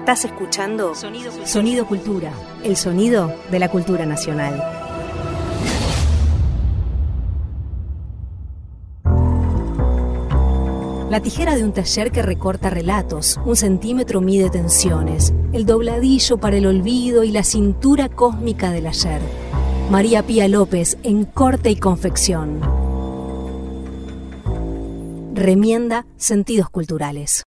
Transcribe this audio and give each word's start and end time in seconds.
Estás 0.00 0.24
escuchando 0.24 0.94
Sonido, 0.94 1.86
Cultura, 1.86 2.32
el 2.64 2.74
sonido 2.74 3.32
de 3.50 3.58
la 3.58 3.68
cultura 3.68 4.06
nacional. 4.06 4.56
La 11.10 11.20
tijera 11.20 11.54
de 11.54 11.64
un 11.64 11.72
taller 11.74 12.10
que 12.10 12.22
recorta 12.22 12.70
relatos, 12.70 13.38
un 13.44 13.56
centímetro 13.56 14.22
mide 14.22 14.48
tensiones, 14.48 15.34
el 15.52 15.66
dobladillo 15.66 16.38
para 16.38 16.56
el 16.56 16.66
olvido 16.66 17.22
y 17.22 17.30
la 17.30 17.44
cintura 17.44 18.08
cósmica 18.08 18.72
del 18.72 18.86
ayer. 18.86 19.20
María 19.90 20.26
Pía 20.26 20.48
López 20.48 20.96
en 21.02 21.26
corte 21.26 21.70
y 21.70 21.76
confección. 21.76 22.62
Remienda 25.34 26.06
sentidos 26.16 26.70
culturales. 26.70 27.44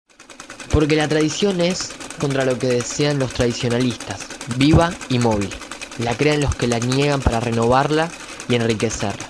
Porque 0.70 0.96
la 0.96 1.08
tradición 1.08 1.60
es 1.60 1.92
contra 2.22 2.44
lo 2.44 2.56
que 2.56 2.68
desean 2.68 3.18
los 3.18 3.34
tradicionalistas, 3.34 4.20
viva 4.56 4.92
y 5.08 5.18
móvil. 5.18 5.50
La 5.98 6.16
crean 6.16 6.40
los 6.40 6.54
que 6.54 6.68
la 6.68 6.78
niegan 6.78 7.20
para 7.20 7.40
renovarla 7.40 8.08
y 8.48 8.54
enriquecerla. 8.54 9.26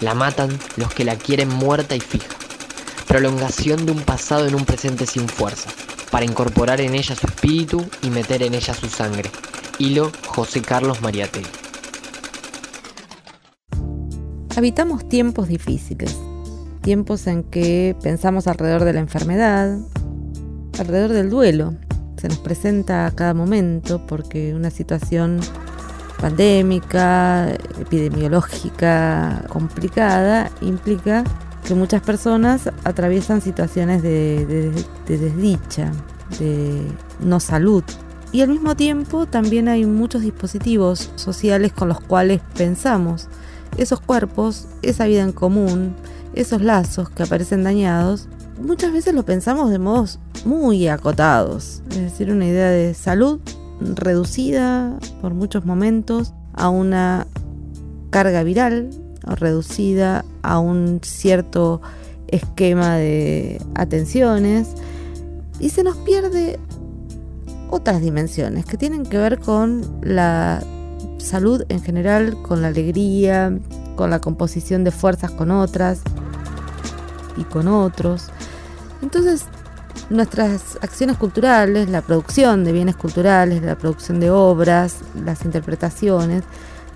La 0.00 0.14
matan 0.14 0.58
los 0.76 0.94
que 0.94 1.04
la 1.04 1.16
quieren 1.16 1.50
muerta 1.50 1.94
y 1.94 2.00
fija. 2.00 2.34
Prolongación 3.06 3.84
de 3.84 3.92
un 3.92 4.00
pasado 4.00 4.46
en 4.46 4.54
un 4.54 4.64
presente 4.64 5.04
sin 5.04 5.28
fuerza, 5.28 5.68
para 6.10 6.24
incorporar 6.24 6.80
en 6.80 6.94
ella 6.94 7.14
su 7.14 7.26
espíritu 7.26 7.84
y 8.02 8.08
meter 8.08 8.42
en 8.42 8.54
ella 8.54 8.72
su 8.72 8.88
sangre. 8.88 9.30
Hilo 9.78 10.10
José 10.26 10.62
Carlos 10.62 11.02
Mariategui. 11.02 11.46
Habitamos 14.56 15.06
tiempos 15.06 15.48
difíciles, 15.48 16.16
tiempos 16.80 17.26
en 17.26 17.42
que 17.42 17.94
pensamos 18.02 18.46
alrededor 18.46 18.84
de 18.84 18.94
la 18.94 19.00
enfermedad, 19.00 19.78
alrededor 20.78 21.12
del 21.12 21.28
duelo, 21.28 21.74
se 22.22 22.28
nos 22.28 22.38
presenta 22.38 23.06
a 23.06 23.10
cada 23.10 23.34
momento 23.34 24.06
porque 24.06 24.54
una 24.54 24.70
situación 24.70 25.40
pandémica, 26.20 27.50
epidemiológica 27.80 29.44
complicada 29.48 30.48
implica 30.60 31.24
que 31.66 31.74
muchas 31.74 32.00
personas 32.00 32.70
atraviesan 32.84 33.40
situaciones 33.40 34.04
de, 34.04 34.72
desdicha, 35.08 35.90
de 36.38 36.86
no 37.18 37.40
salud. 37.40 37.82
Y 38.30 38.42
al 38.42 38.50
mismo 38.50 38.76
tiempo 38.76 39.26
también 39.26 39.68
hay 39.68 39.84
muchos 39.84 40.22
dispositivos 40.22 41.10
sociales 41.16 41.72
con 41.72 41.88
los 41.88 42.00
cuales 42.00 42.40
pensamos. 42.56 43.26
Esos 43.78 44.00
cuerpos, 44.00 44.68
esa 44.82 45.06
vida 45.06 45.22
en 45.22 45.32
común, 45.32 45.96
esos 46.34 46.62
lazos 46.62 47.10
que 47.10 47.24
aparecen 47.24 47.64
dañados, 47.64 48.28
muchas 48.60 48.92
veces 48.92 49.14
lo 49.14 49.24
pensamos 49.24 49.70
de 49.70 49.78
modos 49.78 50.18
muy 50.44 50.88
acotados, 50.88 51.82
es 51.90 52.00
decir, 52.00 52.30
una 52.30 52.46
idea 52.46 52.70
de 52.70 52.94
salud 52.94 53.40
reducida 53.80 54.98
por 55.20 55.34
muchos 55.34 55.64
momentos 55.64 56.32
a 56.52 56.68
una 56.68 57.26
carga 58.10 58.42
viral 58.42 58.90
o 59.26 59.34
reducida 59.34 60.24
a 60.42 60.58
un 60.58 61.00
cierto 61.02 61.80
esquema 62.28 62.96
de 62.96 63.60
atenciones 63.74 64.68
y 65.60 65.70
se 65.70 65.84
nos 65.84 65.96
pierde 65.98 66.58
otras 67.70 68.00
dimensiones 68.00 68.66
que 68.66 68.76
tienen 68.76 69.04
que 69.04 69.18
ver 69.18 69.38
con 69.38 69.82
la 70.02 70.62
salud 71.18 71.64
en 71.68 71.80
general, 71.82 72.36
con 72.42 72.62
la 72.62 72.68
alegría, 72.68 73.56
con 73.96 74.10
la 74.10 74.20
composición 74.20 74.84
de 74.84 74.90
fuerzas 74.90 75.30
con 75.30 75.50
otras 75.50 76.02
y 77.36 77.44
con 77.44 77.68
otros. 77.68 78.28
Entonces, 79.02 79.44
nuestras 80.10 80.78
acciones 80.80 81.16
culturales, 81.16 81.90
la 81.90 82.02
producción 82.02 82.64
de 82.64 82.72
bienes 82.72 82.96
culturales, 82.96 83.62
la 83.62 83.76
producción 83.76 84.20
de 84.20 84.30
obras, 84.30 84.98
las 85.24 85.44
interpretaciones, 85.44 86.44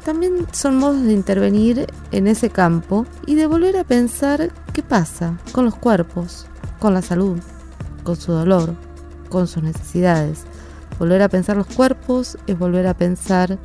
también 0.04 0.46
son 0.52 0.78
modos 0.78 1.02
de 1.02 1.12
intervenir 1.12 1.86
en 2.12 2.28
ese 2.28 2.48
campo 2.48 3.06
y 3.26 3.34
de 3.34 3.46
volver 3.46 3.76
a 3.76 3.84
pensar 3.84 4.52
qué 4.72 4.82
pasa 4.82 5.36
con 5.50 5.64
los 5.64 5.74
cuerpos, 5.74 6.46
con 6.78 6.94
la 6.94 7.02
salud, 7.02 7.40
con 8.04 8.14
su 8.14 8.32
dolor, 8.32 8.74
con 9.28 9.48
sus 9.48 9.64
necesidades. 9.64 10.44
Volver 11.00 11.22
a 11.22 11.28
pensar 11.28 11.56
los 11.56 11.66
cuerpos 11.66 12.38
es 12.46 12.56
volver 12.56 12.86
a 12.86 12.94
pensar 12.94 13.58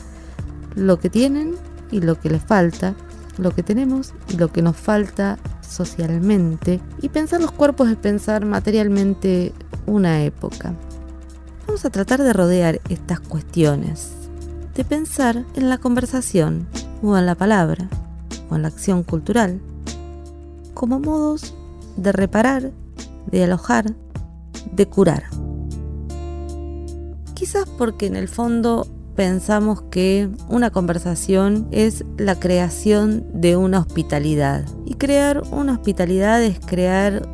lo 0.76 1.00
que 1.00 1.12
tienen 1.12 1.56
y 1.92 2.02
lo 2.02 2.20
que 2.20 2.32
les 2.32 2.44
falta, 2.44 2.96
lo 3.38 3.52
que 3.52 3.62
tenemos 3.62 4.14
y 4.30 4.38
lo 4.38 4.52
que 4.52 4.64
nos 4.64 4.78
falta 4.78 5.38
socialmente 5.72 6.82
y 7.02 7.10
pensar 7.10 7.42
los 7.42 7.52
cuerpos 7.52 7.90
es 7.90 7.96
pensar 7.96 8.46
materialmente 8.46 9.54
una 9.86 10.24
época. 10.24 10.74
Vamos 11.66 11.86
a 11.86 11.90
tratar 11.90 12.22
de 12.22 12.34
rodear 12.34 12.82
estas 12.90 13.20
cuestiones, 13.20 14.12
de 14.76 14.84
pensar 14.84 15.46
en 15.56 15.70
la 15.70 15.78
conversación 15.78 16.68
o 17.02 17.18
en 17.18 17.26
la 17.26 17.36
palabra 17.36 17.90
o 18.50 18.56
en 18.56 18.64
la 18.64 18.68
acción 18.68 19.04
cultural 19.04 19.60
como 20.74 21.00
modos 21.00 21.54
de 21.96 22.12
reparar, 22.12 22.72
de 23.28 23.44
alojar, 23.44 23.94
de 24.74 24.86
curar. 24.88 25.24
Quizás 27.34 27.66
porque 27.78 28.08
en 28.08 28.16
el 28.16 28.28
fondo 28.28 28.88
pensamos 29.16 29.82
que 29.84 30.30
una 30.48 30.72
conversación 30.72 31.68
es 31.72 32.06
la 32.18 32.40
creación 32.40 33.26
de 33.34 33.56
una 33.58 33.80
hospitalidad. 33.80 34.66
Y 34.86 34.96
crear 34.96 35.44
una 35.52 35.74
hospitalidad 35.74 36.42
es 36.44 36.60
crear 36.60 37.28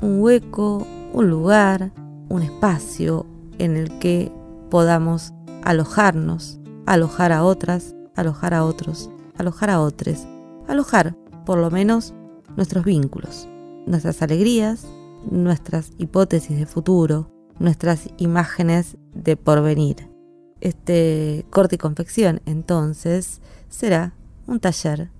un 0.00 0.20
hueco, 0.20 0.86
un 1.12 1.30
lugar, 1.30 1.92
un 2.28 2.42
espacio 2.42 3.26
en 3.58 3.76
el 3.76 3.98
que 3.98 4.32
podamos 4.70 5.32
alojarnos, 5.62 6.60
alojar 6.86 7.32
a 7.32 7.44
otras, 7.44 7.94
alojar 8.14 8.54
a 8.54 8.64
otros, 8.64 9.10
alojar 9.36 9.70
a 9.70 9.80
otros, 9.80 10.26
alojar 10.68 11.16
por 11.44 11.58
lo 11.58 11.70
menos 11.70 12.14
nuestros 12.56 12.84
vínculos, 12.84 13.48
nuestras 13.86 14.22
alegrías, 14.22 14.86
nuestras 15.30 15.90
hipótesis 15.98 16.58
de 16.58 16.66
futuro, 16.66 17.30
nuestras 17.58 18.08
imágenes 18.18 18.96
de 19.14 19.36
porvenir 19.36 20.13
este 20.64 21.46
corte 21.50 21.76
y 21.76 21.78
confección, 21.78 22.40
entonces 22.46 23.40
será 23.68 24.14
un 24.46 24.58
taller 24.58 25.10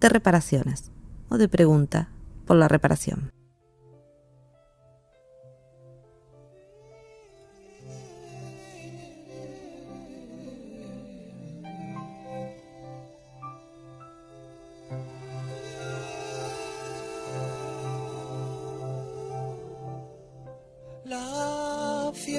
de 0.00 0.08
reparaciones 0.08 0.92
o 1.28 1.36
de 1.36 1.48
pregunta 1.48 2.08
por 2.46 2.56
la 2.56 2.68
reparación. 2.68 3.33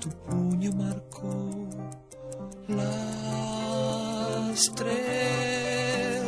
tu 0.00 0.08
puño 0.08 0.72
marcó 0.72 1.50
las 2.68 4.72
tres. 4.74 6.22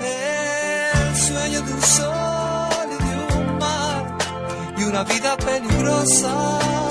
El 0.00 1.16
sueño 1.16 1.60
de 1.60 1.72
un 1.72 1.82
sol 1.82 2.88
y 2.94 2.96
de 3.04 3.14
un 3.36 3.58
mar 3.58 4.16
y 4.78 4.84
una 4.84 5.04
vida 5.04 5.36
peligrosa. 5.36 6.81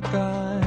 sky. 0.00 0.61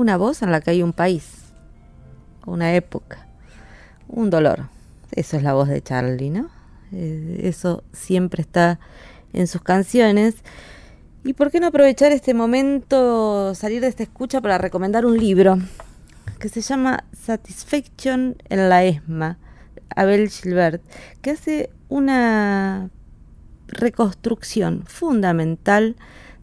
Una 0.00 0.16
voz 0.16 0.40
en 0.40 0.50
la 0.50 0.62
que 0.62 0.70
hay 0.70 0.82
un 0.82 0.94
país, 0.94 1.52
una 2.46 2.74
época, 2.74 3.26
un 4.08 4.30
dolor. 4.30 4.70
Eso 5.12 5.36
es 5.36 5.42
la 5.42 5.52
voz 5.52 5.68
de 5.68 5.82
Charlie, 5.82 6.30
¿no? 6.30 6.48
Eh, 6.90 7.42
eso 7.42 7.84
siempre 7.92 8.40
está 8.40 8.80
en 9.34 9.46
sus 9.46 9.60
canciones. 9.60 10.36
¿Y 11.22 11.34
por 11.34 11.50
qué 11.50 11.60
no 11.60 11.66
aprovechar 11.66 12.12
este 12.12 12.32
momento, 12.32 13.54
salir 13.54 13.82
de 13.82 13.88
esta 13.88 14.02
escucha 14.02 14.40
para 14.40 14.56
recomendar 14.56 15.04
un 15.04 15.18
libro 15.18 15.58
que 16.38 16.48
se 16.48 16.62
llama 16.62 17.04
Satisfaction 17.12 18.36
en 18.48 18.70
la 18.70 18.84
ESMA, 18.84 19.36
Abel 19.94 20.30
Gilbert, 20.30 20.82
que 21.20 21.32
hace 21.32 21.68
una 21.90 22.88
reconstrucción 23.68 24.82
fundamental 24.86 25.94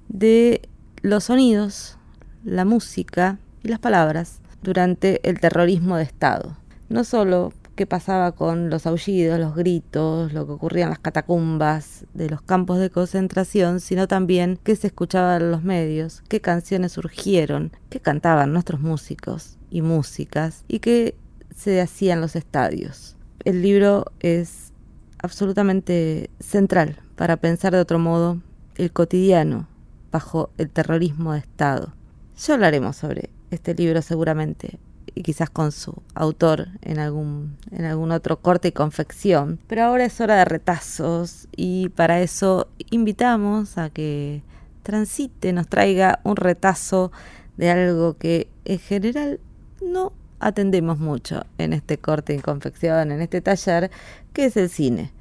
de 0.09 0.61
los 1.01 1.23
sonidos, 1.23 1.97
la 2.43 2.63
música 2.63 3.39
las 3.69 3.79
palabras 3.79 4.39
durante 4.61 5.27
el 5.27 5.39
terrorismo 5.39 5.97
de 5.97 6.03
Estado. 6.03 6.57
No 6.89 7.03
solo 7.03 7.53
qué 7.75 7.85
pasaba 7.85 8.31
con 8.31 8.69
los 8.69 8.87
aullidos, 8.87 9.39
los 9.39 9.55
gritos, 9.55 10.33
lo 10.33 10.45
que 10.45 10.53
ocurría 10.53 10.85
en 10.85 10.89
las 10.89 10.99
catacumbas 10.99 12.05
de 12.13 12.29
los 12.29 12.41
campos 12.41 12.79
de 12.79 12.89
concentración, 12.89 13.79
sino 13.79 14.07
también 14.07 14.59
qué 14.63 14.75
se 14.75 14.87
escuchaba 14.87 15.37
en 15.37 15.51
los 15.51 15.63
medios, 15.63 16.23
qué 16.27 16.41
canciones 16.41 16.93
surgieron, 16.93 17.71
qué 17.89 17.99
cantaban 17.99 18.51
nuestros 18.51 18.81
músicos 18.81 19.57
y 19.69 19.83
músicas 19.83 20.65
y 20.67 20.79
qué 20.79 21.15
se 21.55 21.79
hacía 21.79 22.13
en 22.13 22.21
los 22.21 22.35
estadios. 22.35 23.15
El 23.45 23.61
libro 23.61 24.05
es 24.19 24.73
absolutamente 25.21 26.29
central 26.39 26.99
para 27.15 27.37
pensar 27.37 27.73
de 27.73 27.79
otro 27.79 27.99
modo 27.99 28.41
el 28.75 28.91
cotidiano 28.91 29.67
bajo 30.11 30.49
el 30.57 30.69
terrorismo 30.69 31.33
de 31.33 31.39
Estado. 31.39 31.93
Ya 32.37 32.55
hablaremos 32.55 32.95
sobre 32.95 33.29
este 33.51 33.73
libro 33.73 34.01
seguramente 34.01 34.79
y 35.17 35.23
quizás 35.23 35.49
con 35.49 35.71
su 35.71 35.95
autor 36.13 36.67
en 36.81 36.99
algún, 36.99 37.57
en 37.71 37.85
algún 37.85 38.11
otro 38.11 38.39
corte 38.39 38.67
y 38.67 38.71
confección. 38.71 39.59
Pero 39.67 39.83
ahora 39.83 40.05
es 40.05 40.21
hora 40.21 40.35
de 40.35 40.45
retazos 40.45 41.47
y 41.55 41.89
para 41.89 42.21
eso 42.21 42.67
invitamos 42.91 43.77
a 43.77 43.89
que 43.89 44.43
transite, 44.83 45.53
nos 45.53 45.67
traiga 45.67 46.19
un 46.23 46.35
retazo 46.35 47.11
de 47.57 47.71
algo 47.71 48.15
que 48.17 48.47
en 48.65 48.79
general 48.79 49.39
no 49.81 50.13
atendemos 50.39 50.99
mucho 50.99 51.45
en 51.57 51.73
este 51.73 51.97
corte 51.97 52.35
y 52.35 52.39
confección, 52.39 53.11
en 53.11 53.21
este 53.21 53.41
taller, 53.41 53.89
que 54.33 54.45
es 54.45 54.55
el 54.55 54.69
cine. 54.69 55.11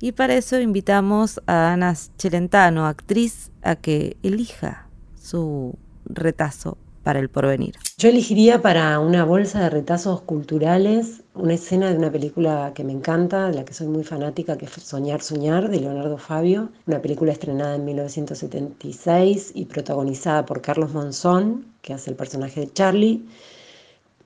Y 0.00 0.12
para 0.12 0.34
eso 0.34 0.60
invitamos 0.60 1.40
a 1.46 1.72
Ana 1.72 1.94
Celentano, 1.94 2.86
actriz, 2.86 3.50
a 3.62 3.76
que 3.76 4.18
elija 4.22 4.86
su 5.18 5.78
retazo 6.04 6.76
para 7.06 7.20
el 7.20 7.28
porvenir. 7.28 7.76
Yo 7.98 8.08
elegiría 8.08 8.60
para 8.60 8.98
una 8.98 9.24
bolsa 9.24 9.60
de 9.60 9.70
retazos 9.70 10.22
culturales 10.22 11.22
una 11.34 11.54
escena 11.54 11.88
de 11.88 11.96
una 11.96 12.10
película 12.10 12.72
que 12.74 12.82
me 12.82 12.90
encanta, 12.90 13.46
de 13.48 13.54
la 13.54 13.64
que 13.64 13.74
soy 13.74 13.86
muy 13.86 14.02
fanática, 14.02 14.58
que 14.58 14.64
es 14.64 14.72
Soñar, 14.72 15.22
Soñar, 15.22 15.70
de 15.70 15.78
Leonardo 15.78 16.18
Fabio, 16.18 16.70
una 16.84 17.00
película 17.00 17.30
estrenada 17.30 17.76
en 17.76 17.84
1976 17.84 19.52
y 19.54 19.66
protagonizada 19.66 20.44
por 20.46 20.60
Carlos 20.60 20.94
Monzón, 20.94 21.66
que 21.80 21.94
hace 21.94 22.10
el 22.10 22.16
personaje 22.16 22.62
de 22.62 22.72
Charlie, 22.72 23.24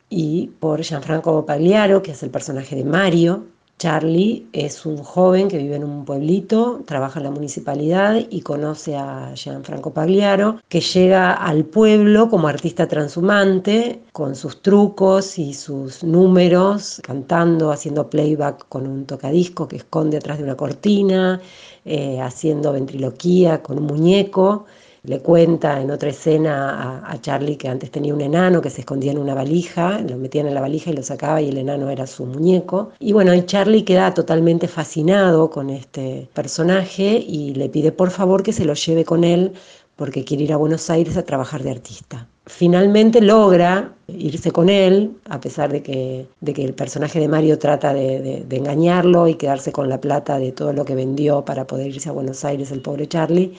y 0.08 0.46
por 0.58 0.80
Gianfranco 0.80 1.44
Pagliaro, 1.44 2.00
que 2.00 2.12
hace 2.12 2.25
el 2.25 2.32
personaje 2.32 2.76
de 2.76 2.84
Mario. 2.84 3.44
Charlie 3.80 4.46
es 4.52 4.84
un 4.84 4.99
joven 4.99 5.49
que 5.49 5.56
vive 5.56 5.76
en 5.76 5.84
un 5.84 6.04
pueblito, 6.04 6.82
trabaja 6.87 7.18
en 7.18 7.25
la 7.25 7.30
municipalidad 7.30 8.14
y 8.28 8.42
conoce 8.42 8.94
a 8.94 9.32
Gianfranco 9.34 9.94
Pagliaro, 9.94 10.60
que 10.68 10.82
llega 10.82 11.32
al 11.32 11.64
pueblo 11.64 12.28
como 12.28 12.46
artista 12.46 12.87
transhumante, 12.87 14.02
con 14.12 14.37
sus 14.37 14.60
trucos 14.60 15.38
y 15.38 15.54
sus 15.54 16.04
números, 16.04 17.00
cantando, 17.02 17.72
haciendo 17.72 18.10
playback 18.10 18.68
con 18.68 18.87
un 18.87 19.06
tocadisco 19.06 19.66
que 19.66 19.76
esconde 19.76 20.18
atrás 20.18 20.37
de 20.37 20.44
una 20.44 20.58
cortina, 20.58 21.40
eh, 21.87 22.20
haciendo 22.20 22.75
ventriloquía 22.75 23.62
con 23.62 23.78
un 23.78 23.87
muñeco. 23.87 24.66
Le 25.02 25.21
cuenta 25.21 25.80
en 25.80 25.90
otra 25.90 26.11
escena 26.11 27.02
a, 27.07 27.21
Charlie 27.21 27.57
que 27.57 27.69
antes 27.69 27.90
tenía 27.90 28.12
un 28.12 28.21
enano 28.21 28.61
que 28.61 28.69
se 28.69 28.80
escondía 28.80 29.12
en 29.12 29.19
una 29.19 29.35
valija, 29.35 30.00
lo 30.00 30.16
metían 30.16 30.47
en 30.47 30.54
la 30.54 30.61
valija 30.61 30.90
y 30.90 30.95
lo 30.95 31.02
sacaba 31.02 31.40
y 31.40 31.49
el 31.49 31.57
enano 31.57 31.88
era 31.88 32.07
su 32.07 32.26
muñeco. 32.26 32.90
Y 32.99 33.12
bueno, 33.12 33.33
Charlie 33.47 33.85
queda 33.85 34.12
totalmente 34.12 34.69
fascinado 34.69 35.49
con 35.49 35.71
este 35.71 36.28
personaje 36.35 37.25
y 37.26 37.54
le 37.54 37.71
pide 37.71 37.92
por 37.92 38.11
favor 38.11 38.42
que 38.42 38.52
se 38.52 38.66
lo 38.66 38.75
lleve 38.75 39.04
con 39.04 39.25
él 39.25 39.52
porque 39.97 40.25
quiere 40.25 40.45
ir 40.45 40.52
a 40.52 40.57
Buenos 40.57 40.90
Aires 40.90 41.16
a 41.16 41.25
trabajar 41.25 41.62
de 41.62 41.71
artista. 41.71 42.26
Finalmente 42.47 43.21
logra 43.21 43.95
irse 44.09 44.50
con 44.50 44.69
él, 44.69 45.16
a 45.28 45.40
pesar 45.40 45.71
de 45.71 45.83
que, 45.83 46.26
de 46.40 46.52
que 46.52 46.64
el 46.64 46.75
personaje 46.75 47.21
de 47.21 47.28
Mario 47.28 47.59
trata 47.59 47.95
de, 47.95 48.45
de 48.47 48.57
engañarlo 48.57 49.28
y 49.28 49.35
quedarse 49.35 49.73
con 49.73 49.88
la 49.88 50.00
plata 50.00 50.38
de 50.38 50.52
todo 50.52 50.73
lo 50.73 50.85
que 50.85 50.95
vendió 50.95 51.45
para 51.45 51.66
poder 51.66 51.88
irse 51.88 52.09
a 52.09 52.12
Buenos 52.12 52.45
Aires 52.45 52.71
el 52.71 52.83
pobre 52.83 53.09
Charlie 53.09 53.54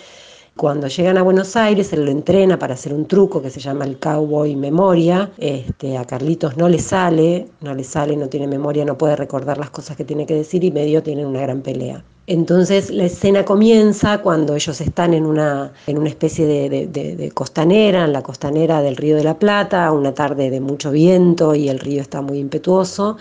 cuando 0.62 0.88
llegan 0.88 1.18
a 1.18 1.24
Buenos 1.24 1.56
Aires, 1.56 1.92
él 1.92 2.06
lo 2.06 2.12
entrena 2.12 2.60
para 2.60 2.76
hacer 2.76 2.94
un 2.94 3.08
truco 3.08 3.42
que 3.42 3.50
se 3.50 3.60
llama 3.60 3.84
el 3.84 3.98
Cowboy 3.98 4.56
Memoria. 4.56 5.32
Este, 5.40 5.98
a 5.98 6.06
Carlitos 6.06 6.56
no 6.56 6.70
le 6.70 6.78
sale, 6.78 7.48
no 7.62 7.74
le 7.74 7.84
sale, 7.84 8.16
no 8.16 8.28
tiene 8.28 8.46
memoria, 8.46 8.86
no 8.86 8.96
puede 8.96 9.16
recordar 9.16 9.58
las 9.58 9.72
cosas 9.72 9.98
que 9.98 10.04
tiene 10.04 10.28
que 10.28 10.36
decir 10.36 10.64
y 10.64 10.70
medio 10.70 11.02
tienen 11.02 11.26
una 11.26 11.42
gran 11.42 11.62
pelea. 11.62 12.04
Entonces 12.28 12.92
la 12.92 13.06
escena 13.06 13.44
comienza 13.44 14.20
cuando 14.20 14.54
ellos 14.54 14.80
están 14.82 15.16
en 15.16 15.26
una, 15.26 15.74
en 15.88 15.98
una 15.98 16.10
especie 16.10 16.46
de, 16.46 16.86
de, 16.86 17.32
costanera, 17.32 18.06
en 18.06 18.14
la 18.14 18.22
costanera 18.22 18.84
del 18.84 18.98
Río 18.98 19.16
de 19.16 19.24
la 19.24 19.40
Plata, 19.40 19.92
una 19.92 20.14
tarde 20.14 20.52
de 20.52 20.60
mucho 20.60 20.92
viento 20.92 21.56
y 21.56 21.70
el 21.70 21.80
río 21.80 22.04
está 22.04 22.22
muy 22.22 22.38
impetuoso 22.38 23.18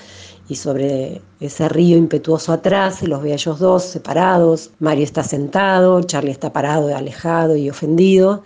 y 0.50 0.57
sobre 0.57 1.23
ese 1.38 1.69
río 1.69 1.97
impetuoso 1.97 2.52
atrás 2.52 2.97
se 2.97 3.07
los 3.07 3.23
ve 3.23 3.30
a 3.30 3.35
ellos 3.35 3.61
dos 3.61 3.85
separados. 3.85 4.73
Mario 4.80 5.04
está 5.04 5.23
sentado, 5.23 6.02
Charlie 6.02 6.33
está 6.33 6.52
parado, 6.52 6.95
alejado 6.97 7.54
y 7.54 7.71
ofendido. 7.71 8.42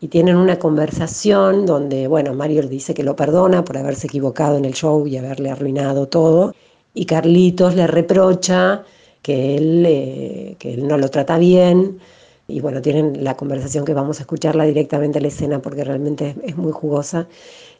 Y 0.00 0.08
tienen 0.08 0.34
una 0.36 0.58
conversación 0.58 1.64
donde, 1.64 2.08
bueno, 2.08 2.34
Mario 2.34 2.66
dice 2.66 2.92
que 2.92 3.04
lo 3.04 3.14
perdona 3.14 3.64
por 3.64 3.78
haberse 3.78 4.08
equivocado 4.08 4.56
en 4.58 4.64
el 4.64 4.74
show 4.74 5.06
y 5.06 5.16
haberle 5.16 5.48
arruinado 5.48 6.08
todo. 6.08 6.54
Y 6.92 7.06
Carlitos 7.06 7.76
le 7.76 7.86
reprocha 7.86 8.82
que 9.22 9.56
él, 9.56 9.84
eh, 9.86 10.56
que 10.58 10.74
él 10.74 10.88
no 10.88 10.98
lo 10.98 11.08
trata 11.08 11.38
bien. 11.38 12.00
Y 12.46 12.60
bueno, 12.60 12.82
tienen 12.82 13.24
la 13.24 13.36
conversación 13.36 13.84
que 13.84 13.94
vamos 13.94 14.18
a 14.18 14.22
escucharla 14.22 14.64
directamente 14.64 15.18
a 15.18 15.22
la 15.22 15.28
escena 15.28 15.60
porque 15.60 15.82
realmente 15.84 16.36
es 16.42 16.56
muy 16.56 16.72
jugosa. 16.72 17.26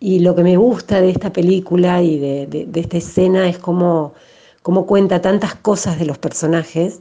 Y 0.00 0.21
lo 0.21 0.35
que 0.35 0.42
me 0.42 0.56
gusta 0.56 1.00
de 1.00 1.11
esta 1.11 1.33
película 1.33 2.02
y 2.02 2.18
de, 2.18 2.68
esta 2.75 2.97
escena 2.97 3.49
es 3.49 3.59
cómo, 3.59 4.14
cómo, 4.62 4.87
cuenta 4.87 5.21
tantas 5.21 5.54
cosas 5.54 5.99
de 5.99 6.06
los 6.06 6.18
personajes, 6.18 7.00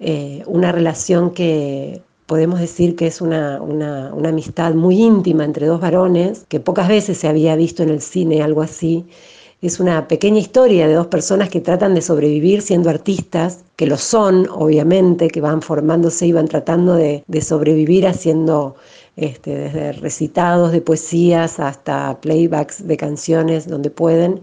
eh, 0.00 0.42
una 0.46 0.72
relación 0.72 1.30
que 1.30 2.02
podemos 2.26 2.58
decir 2.58 2.96
que 2.96 3.06
es 3.06 3.20
una, 3.20 3.60
una, 3.60 4.12
una, 4.14 4.30
amistad 4.30 4.74
muy 4.74 5.00
íntima 5.00 5.44
entre 5.44 5.66
dos 5.66 5.80
varones, 5.80 6.46
que 6.48 6.58
pocas 6.58 6.88
veces 6.88 7.18
se 7.18 7.28
había 7.28 7.54
visto 7.54 7.82
en 7.82 7.90
el 7.90 8.00
cine 8.00 8.42
algo 8.42 8.62
así. 8.62 9.06
Es 9.62 9.80
una 9.80 10.08
pequeña 10.08 10.38
historia 10.38 10.86
de 10.86 10.94
dos 10.94 11.06
personas 11.06 11.48
que 11.48 11.60
tratan 11.60 11.94
de 11.94 12.02
sobrevivir 12.02 12.60
siendo 12.60 12.90
artistas, 12.90 13.64
que 13.76 13.86
lo 13.86 13.96
son, 13.96 14.46
obviamente, 14.50 15.28
que 15.28 15.40
van 15.40 15.62
formándose 15.62 16.26
y 16.26 16.32
van 16.32 16.48
tratando 16.48 16.94
de, 16.94 17.24
sobrevivir 17.40 18.06
haciendo 18.06 18.76
este, 19.16 19.54
desde 19.56 19.92
recitados 19.92 20.72
de 20.72 20.80
poesías 20.80 21.60
hasta 21.60 22.20
playbacks 22.20 22.86
de 22.86 22.96
canciones 22.96 23.68
donde 23.68 23.90
pueden 23.90 24.42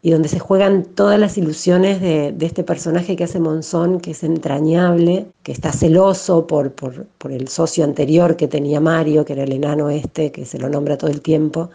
y 0.00 0.10
donde 0.10 0.28
se 0.28 0.38
juegan 0.38 0.84
todas 0.84 1.18
las 1.18 1.36
ilusiones 1.38 2.00
de, 2.00 2.34
este 2.40 2.62
personaje 2.62 3.16
que 3.16 3.24
hace 3.24 3.40
Monzón, 3.40 4.00
que 4.00 4.12
es 4.12 4.22
entrañable, 4.22 5.26
que 5.42 5.52
está 5.52 5.72
celoso 5.72 6.46
por, 6.46 6.72
por, 6.72 7.32
el 7.32 7.48
socio 7.48 7.84
anterior 7.84 8.36
que 8.36 8.46
tenía 8.46 8.80
Mario, 8.80 9.24
que 9.24 9.32
era 9.32 9.42
el 9.42 9.52
enano 9.52 9.90
este, 9.90 10.30
que 10.30 10.44
se 10.44 10.58
lo 10.58 10.68
nombra 10.68 10.96
todo 10.96 11.10
el 11.10 11.20
tiempo. 11.20 11.70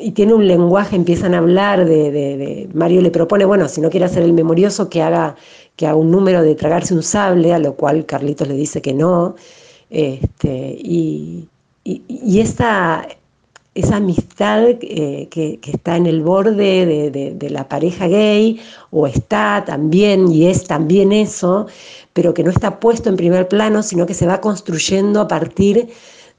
Y 0.00 0.12
tiene 0.12 0.34
un 0.34 0.46
lenguaje, 0.46 0.96
empiezan 0.96 1.34
a 1.34 1.38
hablar 1.38 1.84
de, 1.86 2.68
Mario 2.74 3.00
le 3.00 3.10
propone, 3.10 3.44
bueno, 3.44 3.68
si 3.68 3.80
no 3.80 3.90
quiere 3.90 4.06
hacer 4.06 4.22
el 4.22 4.32
memorioso, 4.32 4.88
que 4.88 5.02
haga, 5.02 5.36
que 5.76 5.86
haga 5.86 5.96
un 5.96 6.10
número 6.10 6.42
de 6.42 6.54
tragarse 6.54 6.94
un 6.94 7.02
sable, 7.02 7.52
a 7.52 7.58
lo 7.58 7.74
cual 7.74 8.06
Carlitos 8.06 8.48
le 8.48 8.54
dice 8.54 8.82
que 8.82 8.94
no. 8.94 9.36
Este, 9.90 10.76
y, 10.78 11.48
y, 11.84 12.40
esa, 12.40 13.06
amistad 13.92 14.64
eh, 14.68 15.28
que, 15.30 15.60
está 15.62 15.96
en 15.96 16.06
el 16.06 16.22
borde 16.22 17.10
de, 17.10 17.50
la 17.50 17.68
pareja 17.68 18.08
gay, 18.08 18.60
o 18.90 19.06
está 19.06 19.64
también, 19.66 20.32
y 20.32 20.46
es 20.46 20.64
también 20.64 21.12
eso, 21.12 21.66
pero 22.12 22.34
que 22.34 22.42
no 22.42 22.50
está 22.50 22.80
puesto 22.80 23.08
en 23.08 23.16
primer 23.16 23.48
plano, 23.48 23.82
sino 23.82 24.06
que 24.06 24.14
se 24.14 24.26
va 24.26 24.40
construyendo 24.40 25.20
a 25.20 25.28
partir 25.28 25.88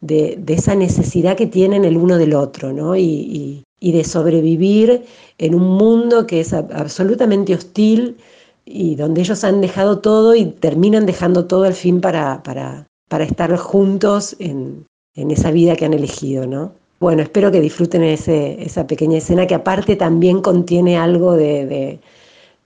de, 0.01 0.39
esa 0.47 0.75
necesidad 0.75 1.37
que 1.37 1.47
tienen 1.47 1.85
el 1.85 1.97
uno 1.97 2.17
del 2.17 2.33
otro, 2.33 2.73
¿no? 2.73 2.95
Y, 2.95 3.63
de 3.79 4.03
sobrevivir 4.03 5.05
en 5.37 5.55
un 5.55 5.77
mundo 5.77 6.27
que 6.27 6.41
es 6.41 6.51
absolutamente 6.51 7.53
hostil 7.53 8.17
y 8.65 8.95
donde 8.95 9.21
ellos 9.21 9.43
han 9.43 9.61
dejado 9.61 9.99
todo 9.99 10.35
y 10.35 10.45
terminan 10.45 11.05
dejando 11.05 11.45
todo 11.45 11.63
al 11.63 11.73
fin 11.73 12.01
para, 12.01 12.43
para 12.43 13.23
estar 13.23 13.55
juntos 13.55 14.35
en, 14.39 14.85
en 15.17 15.31
esa 15.31 15.51
vida 15.51 15.75
que 15.75 15.85
han 15.85 15.93
elegido, 15.93 16.47
¿no? 16.47 16.71
Bueno, 16.99 17.21
espero 17.21 17.51
que 17.51 17.59
disfruten 17.59 18.03
ese, 18.03 18.61
esa 18.63 18.87
pequeña 18.87 19.17
escena 19.17 19.45
que 19.45 19.55
aparte 19.55 19.95
también 19.95 20.41
contiene 20.41 20.97
algo 20.97 21.33
de, 21.33 21.99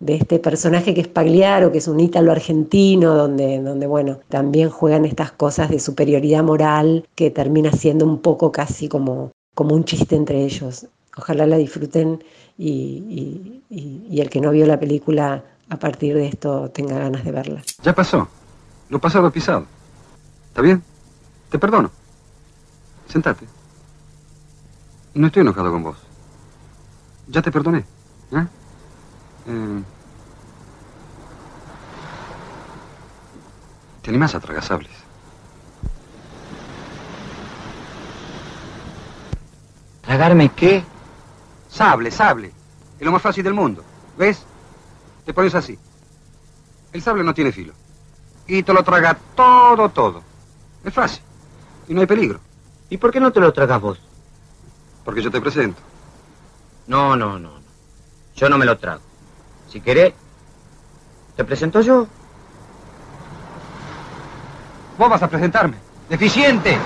este 0.07 0.39
personaje 0.39 0.93
que 0.93 1.01
es 1.01 1.07
Pagliaro, 1.07 1.71
que 1.71 1.77
es 1.77 1.87
un 1.87 1.99
ítalo 1.99 2.31
argentino, 2.31 3.15
donde, 3.15 3.61
donde, 3.61 3.87
bueno, 3.87 4.19
también 4.29 4.69
juegan 4.69 5.05
estas 5.05 5.31
cosas 5.31 5.69
de 5.69 5.79
superioridad 5.79 6.43
moral 6.43 7.07
que 7.15 7.31
termina 7.31 7.71
siendo 7.71 8.05
un 8.05 8.19
poco 8.19 8.51
casi 8.51 8.89
como, 8.89 9.31
como 9.55 9.75
un 9.75 9.85
chiste 9.85 10.15
entre 10.15 10.43
ellos. 10.43 10.87
Ojalá 11.17 11.45
la 11.45 11.57
disfruten 11.57 12.23
y, 12.57 13.61
y 13.69 14.21
el 14.21 14.29
que 14.29 14.41
no 14.41 14.51
vio 14.51 14.65
la 14.65 14.79
película 14.79 15.43
a 15.69 15.77
partir 15.77 16.15
de 16.15 16.27
esto 16.27 16.69
tenga 16.69 16.99
ganas 16.99 17.23
de 17.23 17.31
verla. 17.31 17.61
Ya 17.81 17.95
pasó. 17.95 18.27
Lo 18.89 18.99
pasado 18.99 19.31
pisado. 19.31 19.65
¿Está 20.49 20.61
bien? 20.61 20.83
Te 21.49 21.57
perdono. 21.57 21.89
Sentate. 23.07 23.45
No 25.13 25.27
estoy 25.27 25.41
enojado 25.41 25.71
con 25.71 25.83
vos. 25.83 25.97
Ya 27.27 27.41
te 27.41 27.51
perdoné. 27.51 27.85
¿eh? 28.33 28.47
Eh, 29.47 29.83
¿Te 34.01 34.09
animás 34.09 34.33
a 34.35 34.39
tragar 34.39 34.63
sables? 34.63 34.91
¿Tragarme 40.01 40.49
qué? 40.49 40.83
Sable, 41.69 42.11
sable. 42.11 42.51
Es 42.99 43.05
lo 43.05 43.11
más 43.11 43.21
fácil 43.21 43.43
del 43.43 43.53
mundo. 43.53 43.83
¿Ves? 44.17 44.43
Te 45.25 45.33
pones 45.33 45.55
así. 45.55 45.77
El 46.91 47.01
sable 47.01 47.23
no 47.23 47.33
tiene 47.33 47.51
filo. 47.51 47.73
Y 48.47 48.63
te 48.63 48.73
lo 48.73 48.83
traga 48.83 49.17
todo, 49.35 49.89
todo. 49.89 50.23
Es 50.83 50.93
fácil. 50.93 51.21
Y 51.87 51.93
no 51.93 52.01
hay 52.01 52.07
peligro. 52.07 52.39
¿Y 52.89 52.97
por 52.97 53.11
qué 53.11 53.19
no 53.19 53.31
te 53.31 53.39
lo 53.39 53.53
tragas 53.53 53.79
vos? 53.79 53.99
Porque 55.05 55.21
yo 55.21 55.31
te 55.31 55.39
presento. 55.39 55.81
No, 56.87 57.15
no, 57.15 57.39
no. 57.39 57.51
Yo 58.35 58.49
no 58.49 58.57
me 58.57 58.65
lo 58.65 58.77
trago. 58.77 59.10
Si 59.71 59.79
querés, 59.79 60.13
te 61.37 61.45
presento 61.45 61.79
yo. 61.79 62.05
Vos 64.97 65.09
vas 65.09 65.23
a 65.23 65.29
presentarme. 65.29 65.77
¡Deficiente! 66.09 66.77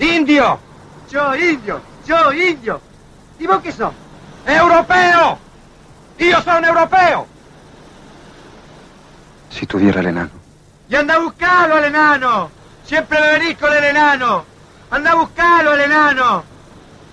¡Indio! 0.00 0.58
Yo, 1.08 1.36
indio. 1.36 1.80
Yo, 2.04 2.32
indio. 2.32 2.80
¿Y 3.38 3.46
vos 3.46 3.62
qué 3.62 3.70
sos? 3.70 3.92
¡Europeo! 4.46 5.38
¡Y 6.18 6.30
yo 6.30 6.42
soy 6.42 6.58
un 6.58 6.64
europeo! 6.64 7.26
Si 9.50 9.64
tuviera 9.66 10.00
el 10.00 10.06
enano. 10.08 10.30
¡Y 10.88 10.96
anda 10.96 11.14
a 11.14 11.18
buscarlo 11.20 11.76
al 11.76 11.84
enano! 11.84 12.50
¡Siempre 12.84 13.20
me 13.20 13.38
venís 13.38 13.58
con 13.58 13.72
el 13.72 13.84
enano! 13.84 14.44
Anda 14.90 15.12
a 15.12 15.14
buscarlo 15.14 15.70
al 15.70 15.80
enano. 15.80 16.42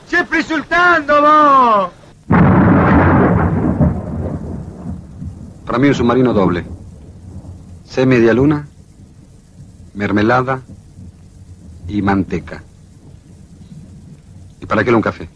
Siempre 0.08 0.40
insultando 0.40 1.22
vos. 1.22 2.63
Para 5.66 5.78
mí 5.78 5.88
un 5.88 5.96
submarino 5.96 6.34
doble. 6.34 6.66
C 7.86 8.06
media 8.06 8.34
luna, 8.34 8.68
mermelada 9.94 10.62
y 11.88 12.02
manteca. 12.02 12.64
¿Y 14.60 14.66
para 14.66 14.84
qué 14.84 14.94
un 14.94 15.02
café? 15.02 15.30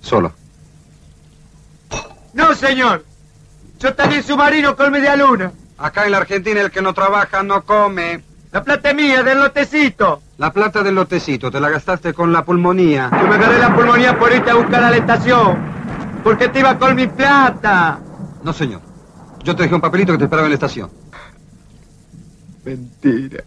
Solo. 0.00 0.32
No, 2.32 2.54
señor. 2.54 3.04
Yo 3.80 3.94
también 3.94 4.22
submarino 4.22 4.76
con 4.76 4.92
media 4.92 5.16
luna. 5.16 5.52
Acá 5.78 6.04
en 6.04 6.12
la 6.12 6.18
Argentina 6.18 6.60
el 6.60 6.70
que 6.70 6.82
no 6.82 6.94
trabaja 6.94 7.42
no 7.42 7.64
come. 7.64 8.22
La 8.52 8.62
plata 8.62 8.90
es 8.90 8.94
mía, 8.94 9.22
del 9.22 9.38
lotecito. 9.40 10.22
La 10.38 10.52
plata 10.52 10.82
del 10.82 10.94
lotecito, 10.94 11.50
te 11.50 11.60
la 11.60 11.70
gastaste 11.70 12.12
con 12.14 12.32
la 12.32 12.44
pulmonía. 12.44 13.10
Yo 13.10 13.26
me 13.26 13.34
agarré 13.34 13.58
la 13.58 13.74
pulmonía 13.74 14.18
por 14.18 14.32
irte 14.32 14.50
a 14.50 14.54
buscar 14.54 14.84
a 14.84 14.90
la 14.90 14.96
estación. 14.96 15.58
Porque 16.22 16.48
te 16.48 16.60
iba 16.60 16.78
con 16.78 16.94
mi 16.94 17.06
plata. 17.06 17.98
No, 18.44 18.52
señor. 18.52 18.82
Yo 19.42 19.56
te 19.56 19.62
dejé 19.62 19.74
un 19.74 19.80
papelito 19.80 20.12
que 20.12 20.18
te 20.18 20.24
esperaba 20.24 20.46
en 20.46 20.50
la 20.50 20.54
estación. 20.54 20.90
Mentira. 22.64 23.42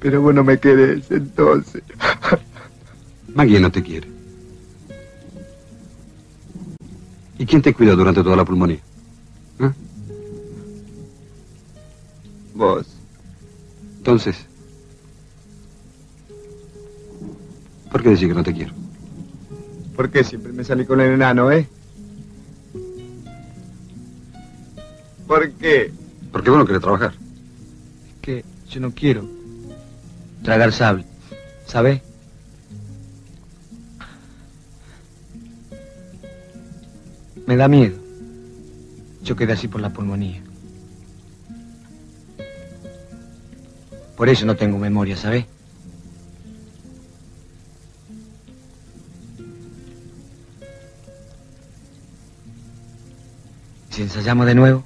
Pero 0.00 0.20
bueno 0.20 0.44
me 0.44 0.58
querés 0.58 1.10
entonces. 1.10 1.82
Maggie 3.34 3.60
no 3.60 3.70
te 3.70 3.82
quiere. 3.82 4.08
¿Y 7.38 7.46
quién 7.46 7.62
te 7.62 7.74
cuida 7.74 7.94
durante 7.94 8.22
toda 8.22 8.36
la 8.36 8.44
pulmonía? 8.44 8.80
¿Eh? 9.60 9.70
Vos. 12.54 12.86
Entonces, 13.98 14.45
¿por 17.90 18.02
qué 18.02 18.10
decir 18.10 18.28
que 18.28 18.34
no 18.34 18.42
te 18.42 18.52
quiero? 18.52 18.72
¿Por 19.94 20.10
qué 20.10 20.22
siempre 20.24 20.52
me 20.52 20.64
salí 20.64 20.84
con 20.84 21.00
el 21.00 21.12
enano, 21.12 21.50
eh? 21.50 21.66
¿Por 25.26 25.50
qué? 25.52 25.92
Porque 26.30 26.50
vos 26.50 26.58
no 26.58 26.66
querés 26.66 26.82
trabajar. 26.82 27.12
Es 27.12 28.20
que 28.20 28.44
yo 28.70 28.80
no 28.80 28.92
quiero 28.92 29.28
tragar 30.42 30.72
sable, 30.72 31.04
¿sabes? 31.66 32.02
Me 37.46 37.56
da 37.56 37.68
miedo. 37.68 37.96
Yo 39.22 39.34
quedé 39.34 39.54
así 39.54 39.66
por 39.68 39.80
la 39.80 39.92
pulmonía. 39.92 40.42
Por 44.16 44.28
eso 44.28 44.46
no 44.46 44.56
tengo 44.56 44.78
memoria, 44.78 45.16
¿sabes? 45.16 45.46
Si 53.96 54.02
ensayamos 54.02 54.44
de 54.44 54.54
nuevo. 54.54 54.84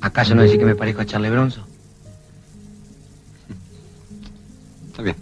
¿Acaso 0.00 0.34
no 0.34 0.40
decís 0.40 0.58
que 0.58 0.64
me 0.64 0.74
parezco 0.74 1.02
a 1.02 1.04
Charlie 1.04 1.28
Bronson? 1.28 1.62
Está 4.86 5.02
bien. 5.02 5.16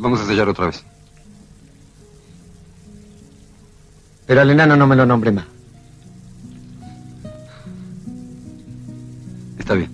Vamos 0.00 0.18
a 0.18 0.22
ensayar 0.22 0.48
otra 0.48 0.66
vez. 0.66 0.84
Pero 4.26 4.40
al 4.40 4.50
enano 4.50 4.76
no 4.76 4.88
me 4.88 4.96
lo 4.96 5.06
nombre 5.06 5.30
más. 5.30 5.44
Está 9.56 9.74
bien. 9.74 9.92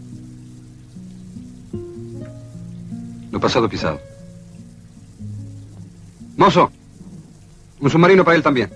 Lo 3.31 3.39
pasado 3.39 3.69
pisado. 3.69 4.08
Mozo, 6.39 6.71
un 7.81 7.91
submarino 7.91 8.25
para 8.25 8.37
él 8.37 8.45
también. 8.45 8.71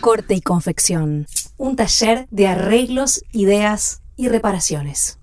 Corte 0.00 0.34
y 0.34 0.42
confección. 0.42 1.26
Un 1.56 1.76
taller 1.76 2.26
de 2.30 2.46
arreglos, 2.46 3.24
ideas 3.32 4.02
y 4.16 4.28
reparaciones. 4.28 5.18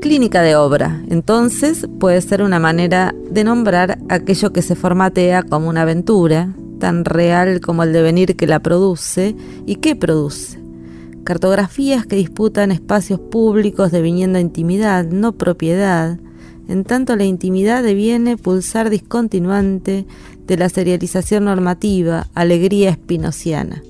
Clínica 0.00 0.42
de 0.42 0.54
obra, 0.54 1.02
entonces, 1.08 1.88
puede 1.98 2.22
ser 2.22 2.42
una 2.42 2.60
manera 2.60 3.12
de 3.28 3.42
nombrar 3.42 3.98
aquello 4.08 4.52
que 4.52 4.62
se 4.62 4.76
formatea 4.76 5.42
como 5.42 5.68
una 5.68 5.82
aventura, 5.82 6.54
tan 6.78 7.04
real 7.04 7.60
como 7.60 7.82
el 7.82 7.92
devenir 7.92 8.36
que 8.36 8.46
la 8.46 8.60
produce 8.60 9.34
y 9.66 9.76
que 9.76 9.96
produce. 9.96 10.60
Cartografías 11.24 12.06
que 12.06 12.14
disputan 12.14 12.70
espacios 12.70 13.18
públicos 13.18 13.90
deviniendo 13.90 14.38
intimidad, 14.38 15.06
no 15.06 15.32
propiedad, 15.32 16.20
en 16.68 16.84
tanto 16.84 17.16
la 17.16 17.24
intimidad 17.24 17.82
deviene 17.82 18.36
pulsar 18.36 18.90
discontinuante 18.90 20.06
de 20.46 20.56
la 20.56 20.68
serialización 20.68 21.44
normativa, 21.44 22.26
alegría 22.34 22.90
espinociana, 22.90 23.82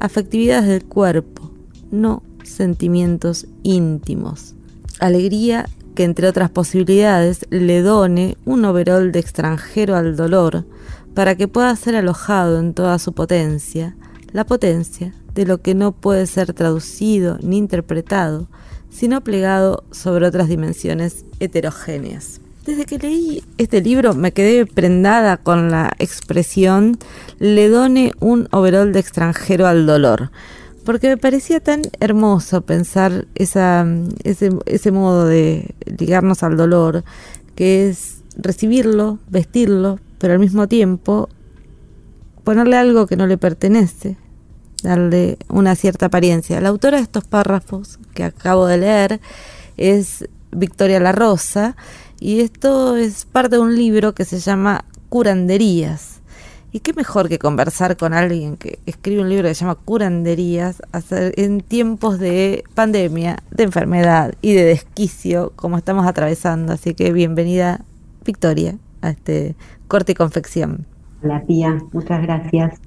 afectividades 0.00 0.68
del 0.68 0.84
cuerpo, 0.84 1.50
no 1.90 2.22
sentimientos 2.42 3.46
íntimos. 3.62 4.54
Alegría 4.98 5.68
que 5.94 6.04
entre 6.04 6.28
otras 6.28 6.50
posibilidades 6.50 7.46
le 7.50 7.82
done 7.82 8.36
un 8.44 8.64
overol 8.64 9.12
de 9.12 9.18
extranjero 9.18 9.96
al 9.96 10.16
dolor 10.16 10.66
para 11.14 11.34
que 11.34 11.48
pueda 11.48 11.74
ser 11.74 11.96
alojado 11.96 12.60
en 12.60 12.74
toda 12.74 12.98
su 12.98 13.14
potencia, 13.14 13.96
la 14.32 14.44
potencia 14.44 15.14
de 15.34 15.46
lo 15.46 15.58
que 15.58 15.74
no 15.74 15.92
puede 15.92 16.26
ser 16.26 16.52
traducido 16.52 17.38
ni 17.42 17.56
interpretado, 17.56 18.48
sino 18.96 19.20
plegado 19.20 19.84
sobre 19.90 20.26
otras 20.26 20.48
dimensiones 20.48 21.26
heterogéneas. 21.38 22.40
Desde 22.64 22.86
que 22.86 22.98
leí 22.98 23.44
este 23.58 23.82
libro 23.82 24.14
me 24.14 24.32
quedé 24.32 24.64
prendada 24.64 25.36
con 25.36 25.70
la 25.70 25.92
expresión 25.98 26.98
le 27.38 27.68
done 27.68 28.12
un 28.20 28.48
overol 28.52 28.94
de 28.94 29.00
extranjero 29.00 29.66
al 29.66 29.86
dolor, 29.86 30.30
porque 30.84 31.08
me 31.08 31.18
parecía 31.18 31.60
tan 31.60 31.82
hermoso 32.00 32.62
pensar 32.62 33.26
esa, 33.34 33.86
ese, 34.24 34.50
ese 34.64 34.90
modo 34.92 35.26
de 35.26 35.74
ligarnos 35.98 36.42
al 36.42 36.56
dolor, 36.56 37.04
que 37.54 37.88
es 37.90 38.22
recibirlo, 38.38 39.18
vestirlo, 39.28 39.98
pero 40.18 40.32
al 40.32 40.38
mismo 40.38 40.68
tiempo 40.68 41.28
ponerle 42.44 42.78
algo 42.78 43.06
que 43.06 43.16
no 43.16 43.26
le 43.26 43.36
pertenece, 43.36 44.16
darle 44.82 45.38
una 45.48 45.74
cierta 45.74 46.06
apariencia. 46.06 46.60
La 46.60 46.68
autora 46.68 46.98
de 46.98 47.02
estos 47.02 47.24
párrafos 47.24 47.98
que 48.14 48.24
acabo 48.24 48.66
de 48.66 48.78
leer 48.78 49.20
es 49.76 50.28
Victoria 50.52 51.00
La 51.00 51.12
Rosa 51.12 51.76
y 52.20 52.40
esto 52.40 52.96
es 52.96 53.24
parte 53.26 53.56
de 53.56 53.62
un 53.62 53.76
libro 53.76 54.14
que 54.14 54.24
se 54.24 54.38
llama 54.38 54.84
Curanderías. 55.08 56.20
Y 56.72 56.80
qué 56.80 56.92
mejor 56.92 57.28
que 57.28 57.38
conversar 57.38 57.96
con 57.96 58.12
alguien 58.12 58.56
que 58.56 58.80
escribe 58.84 59.22
un 59.22 59.30
libro 59.30 59.48
que 59.48 59.54
se 59.54 59.60
llama 59.60 59.76
Curanderías 59.76 60.82
en 61.10 61.62
tiempos 61.62 62.18
de 62.18 62.64
pandemia, 62.74 63.38
de 63.50 63.64
enfermedad 63.64 64.34
y 64.42 64.52
de 64.52 64.64
desquicio 64.64 65.52
como 65.56 65.78
estamos 65.78 66.06
atravesando. 66.06 66.74
Así 66.74 66.94
que 66.94 67.12
bienvenida 67.12 67.82
Victoria 68.24 68.76
a 69.00 69.10
este 69.10 69.56
corte 69.88 70.12
y 70.12 70.14
confección. 70.16 70.86
Hola 71.22 71.42
Pía, 71.46 71.78
muchas 71.92 72.22
gracias 72.22 72.80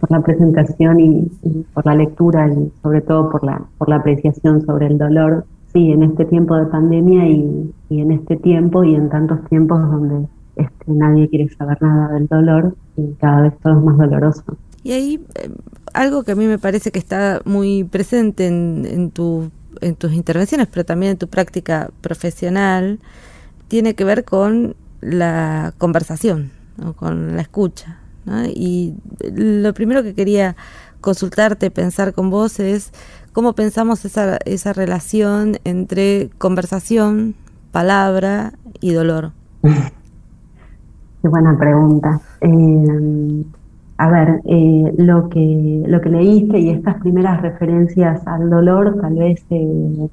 por 0.00 0.10
la 0.10 0.20
presentación 0.20 1.00
y, 1.00 1.30
y, 1.42 1.64
por 1.72 1.86
la 1.86 1.94
lectura 1.94 2.48
y 2.52 2.72
sobre 2.82 3.00
todo 3.00 3.30
por 3.30 3.44
la, 3.44 3.62
por 3.78 3.88
la 3.88 3.96
apreciación 3.96 4.64
sobre 4.66 4.86
el 4.86 4.98
dolor. 4.98 5.46
Sí, 5.72 5.92
en 5.92 6.02
este 6.02 6.24
tiempo 6.24 6.56
de 6.56 6.66
pandemia 6.66 7.28
y, 7.28 7.72
y 7.88 8.00
en 8.00 8.12
este 8.12 8.36
tiempo 8.36 8.82
y 8.82 8.94
en 8.94 9.08
tantos 9.08 9.44
tiempos 9.48 9.80
donde 9.80 10.26
este, 10.56 10.84
nadie 10.86 11.28
quiere 11.28 11.48
saber 11.50 11.80
nada 11.80 12.14
del 12.14 12.26
dolor 12.26 12.74
y 12.96 13.12
cada 13.20 13.42
vez 13.42 13.52
todo 13.62 13.78
es 13.78 13.84
más 13.84 13.98
doloroso. 13.98 14.42
Y 14.82 14.92
ahí 14.92 15.20
eh, 15.34 15.50
algo 15.94 16.24
que 16.24 16.32
a 16.32 16.36
mí 16.36 16.46
me 16.46 16.58
parece 16.58 16.90
que 16.90 16.98
está 16.98 17.40
muy 17.44 17.84
presente 17.84 18.46
en, 18.46 18.86
en, 18.88 19.10
tu, 19.10 19.50
en 19.80 19.94
tus 19.96 20.12
intervenciones, 20.12 20.68
pero 20.68 20.84
también 20.84 21.12
en 21.12 21.18
tu 21.18 21.28
práctica 21.28 21.90
profesional, 22.00 22.98
tiene 23.68 23.94
que 23.94 24.04
ver 24.04 24.24
con 24.24 24.76
la 25.00 25.74
conversación, 25.78 26.52
con 26.96 27.36
la 27.36 27.42
escucha. 27.42 27.98
Y 28.54 28.94
lo 29.34 29.72
primero 29.74 30.02
que 30.02 30.14
quería 30.14 30.56
consultarte, 31.00 31.70
pensar 31.70 32.12
con 32.12 32.30
vos 32.30 32.58
es 32.58 32.92
cómo 33.32 33.54
pensamos 33.54 34.04
esa, 34.04 34.38
esa 34.44 34.72
relación 34.72 35.58
entre 35.64 36.30
conversación, 36.38 37.34
palabra 37.70 38.54
y 38.80 38.92
dolor. 38.92 39.32
Qué 39.62 41.28
buena 41.28 41.56
pregunta. 41.58 42.20
Eh, 42.40 43.44
a 43.98 44.10
ver, 44.10 44.40
eh, 44.44 44.92
lo 44.98 45.28
que 45.30 45.82
lo 45.86 46.00
que 46.00 46.10
leíste 46.10 46.58
y 46.58 46.70
estas 46.70 46.96
primeras 46.96 47.40
referencias 47.40 48.26
al 48.26 48.50
dolor 48.50 48.98
tal 49.00 49.14
vez 49.14 49.42
eh, 49.48 50.08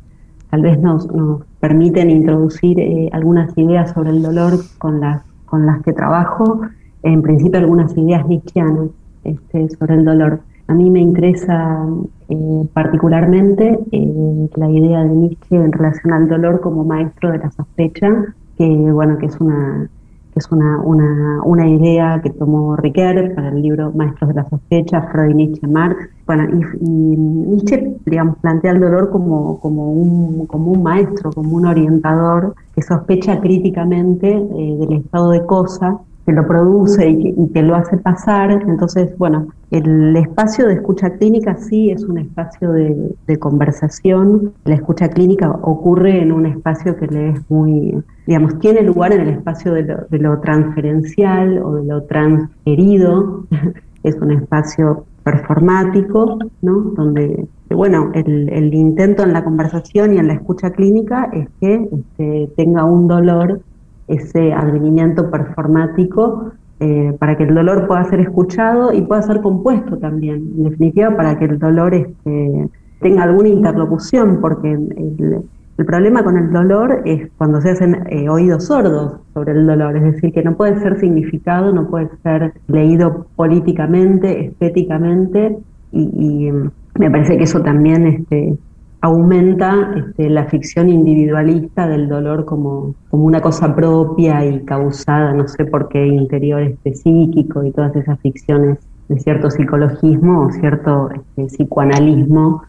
tal 0.49 0.61
vez 0.61 0.79
nos, 0.79 1.07
nos 1.07 1.43
permiten 1.59 2.09
introducir 2.09 2.79
eh, 2.79 3.09
algunas 3.11 3.57
ideas 3.57 3.91
sobre 3.91 4.11
el 4.11 4.21
dolor 4.21 4.53
con 4.77 5.01
las 5.01 5.21
con 5.53 5.67
las 5.67 5.83
que 5.83 5.93
trabajo, 5.93 6.61
en 7.03 7.21
principio 7.21 7.59
algunas 7.59 7.95
ideas 7.95 8.27
nietzscheanas 8.27 8.89
este, 9.23 9.69
sobre 9.69 9.93
el 9.93 10.03
dolor. 10.03 10.39
A 10.67 10.73
mí 10.73 10.89
me 10.89 10.99
interesa 10.99 11.85
eh, 12.27 12.67
particularmente 12.73 13.77
eh, 13.91 14.49
la 14.55 14.71
idea 14.71 15.03
de 15.03 15.09
Nietzsche 15.09 15.55
en 15.55 15.71
relación 15.71 16.11
al 16.11 16.27
dolor 16.27 16.59
como 16.59 16.83
maestro 16.83 17.31
de 17.31 17.37
la 17.37 17.51
sospecha, 17.51 18.33
que 18.57 18.67
bueno, 18.67 19.19
que 19.19 19.27
es 19.27 19.39
una 19.39 19.87
es 20.35 20.51
una, 20.51 20.79
una, 20.79 21.41
una, 21.43 21.67
idea 21.67 22.19
que 22.21 22.29
tomó 22.31 22.75
Riquet 22.75 23.35
para 23.35 23.49
el 23.49 23.61
libro 23.61 23.91
Maestros 23.93 24.29
de 24.29 24.35
la 24.35 24.49
Sospecha, 24.49 25.01
Freud, 25.11 25.35
Nietzsche, 25.35 25.67
Marx. 25.67 26.09
Bueno, 26.25 26.47
y, 26.81 26.85
Nietzsche, 26.85 27.95
digamos, 28.05 28.37
plantea 28.37 28.71
el 28.71 28.79
dolor 28.79 29.09
como, 29.11 29.59
como, 29.59 29.91
un, 29.91 30.47
como 30.47 30.71
un 30.71 30.83
maestro, 30.83 31.31
como 31.31 31.55
un 31.55 31.65
orientador 31.65 32.55
que 32.75 32.81
sospecha 32.81 33.39
críticamente 33.39 34.29
eh, 34.29 34.77
del 34.79 34.93
estado 34.93 35.31
de 35.31 35.45
cosas 35.45 35.95
que 36.25 36.31
lo 36.31 36.47
produce 36.47 37.09
y 37.09 37.19
que, 37.19 37.41
y 37.41 37.47
que, 37.49 37.61
lo 37.61 37.75
hace 37.75 37.97
pasar. 37.97 38.51
Entonces, 38.51 39.17
bueno, 39.17 39.47
el 39.71 40.15
espacio 40.15 40.67
de 40.67 40.75
escucha 40.75 41.11
clínica 41.11 41.55
sí 41.57 41.89
es 41.89 42.03
un 42.03 42.17
espacio 42.17 42.71
de, 42.71 43.15
conversación. 43.39 44.53
La 44.65 44.75
escucha 44.75 45.09
clínica 45.09 45.49
ocurre 45.49 46.21
en 46.21 46.31
un 46.31 46.45
espacio 46.45 46.95
que 46.95 47.07
le 47.07 47.29
es 47.29 47.49
muy, 47.49 48.03
digamos, 48.27 48.59
tiene 48.59 48.83
lugar 48.83 49.11
en 49.11 49.21
el 49.21 49.29
espacio 49.29 49.73
de 49.73 49.83
lo, 49.83 49.97
de 50.09 50.19
lo 50.19 50.39
transferencial 50.39 51.57
o 51.57 51.75
de 51.75 51.85
lo 51.85 52.03
transferido. 52.03 53.45
es 54.03 54.15
un 54.15 54.31
espacio 54.31 55.05
performático, 55.23 56.37
¿no? 56.61 56.81
Donde, 56.95 57.47
bueno, 57.69 58.11
el, 58.13 58.49
el, 58.49 58.73
intento 58.73 59.23
en 59.23 59.33
la 59.33 59.43
conversación 59.43 60.13
y 60.13 60.17
en 60.17 60.27
la 60.27 60.33
escucha 60.33 60.71
clínica 60.71 61.29
es 61.33 61.47
que 61.59 61.89
este, 61.91 62.51
tenga 62.55 62.83
un 62.83 63.07
dolor 63.07 63.61
ese 64.07 64.53
advenimiento 64.53 65.29
performático 65.29 66.51
eh, 66.79 67.15
para 67.19 67.37
que 67.37 67.43
el 67.43 67.55
dolor 67.55 67.87
pueda 67.87 68.03
ser 68.05 68.19
escuchado 68.19 68.91
y 68.93 69.01
pueda 69.01 69.21
ser 69.21 69.41
compuesto 69.41 69.97
también, 69.97 70.53
en 70.57 70.63
definitiva 70.63 71.15
para 71.15 71.37
que 71.37 71.45
el 71.45 71.59
dolor 71.59 71.93
este, 71.93 72.69
tenga 72.99 73.23
alguna 73.23 73.49
interlocución, 73.49 74.39
porque 74.41 74.71
el, 74.71 75.43
problema 75.85 76.23
con 76.23 76.37
el 76.37 76.51
dolor 76.51 77.01
es 77.05 77.29
cuando 77.37 77.61
se 77.61 77.71
hacen 77.71 78.05
eh, 78.09 78.29
oídos 78.29 78.65
sordos 78.65 79.17
sobre 79.33 79.51
el 79.51 79.67
dolor, 79.67 79.95
es 79.97 80.03
decir, 80.03 80.33
que 80.33 80.43
no 80.43 80.55
puede 80.55 80.79
ser 80.79 80.99
significado, 80.99 81.73
no 81.73 81.87
puede 81.87 82.09
ser 82.23 82.53
leído 82.67 83.27
políticamente, 83.35 84.47
estéticamente, 84.47 85.57
y, 85.91 86.51
mm, 86.51 86.71
me 86.99 87.11
parece 87.11 87.37
que 87.37 87.43
eso 87.43 87.61
también 87.61 88.07
este, 88.07 88.57
aumenta 89.03 89.91
este, 89.97 90.29
la 90.29 90.45
ficción 90.45 90.87
individualista 90.87 91.89
del 91.89 92.07
dolor 92.07 92.45
como, 92.45 92.95
como 93.09 93.25
una 93.25 93.41
cosa 93.41 93.75
propia 93.75 94.45
y 94.45 94.61
causada, 94.61 95.33
no 95.33 95.45
sé 95.49 95.65
por 95.65 95.89
qué, 95.89 96.07
interior 96.07 96.61
este, 96.61 96.95
psíquico 96.95 97.65
y 97.65 97.71
todas 97.71 97.93
esas 97.97 98.17
ficciones 98.21 98.79
de 99.09 99.19
cierto 99.19 99.49
psicologismo 99.49 100.45
o 100.45 100.51
cierto 100.53 101.09
este, 101.11 101.47
psicoanalismo 101.47 102.63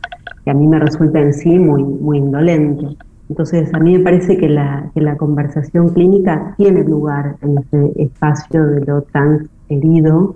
que 0.45 0.51
a 0.51 0.55
mí 0.55 0.67
me 0.67 0.81
resulta 0.81 1.21
en 1.21 1.35
sí 1.35 1.57
muy, 1.57 1.85
muy 1.85 2.19
indolente. 2.19 2.97
Entonces, 3.29 3.73
a 3.73 3.79
mí 3.79 3.97
me 3.97 4.03
parece 4.03 4.37
que 4.37 4.49
la, 4.49 4.91
que 4.93 5.01
la 5.03 5.17
conversación 5.17 5.91
clínica 5.91 6.55
tiene 6.57 6.83
lugar 6.83 7.37
en 7.43 7.59
ese 7.59 7.93
espacio 8.03 8.67
de 8.67 8.85
lo 8.85 9.03
transherido 9.03 10.35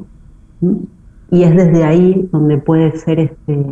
y 1.33 1.43
es 1.43 1.57
desde 1.57 1.83
ahí 1.83 2.29
donde 2.31 2.59
puede 2.59 2.93
ser 2.93 3.19
este 3.19 3.67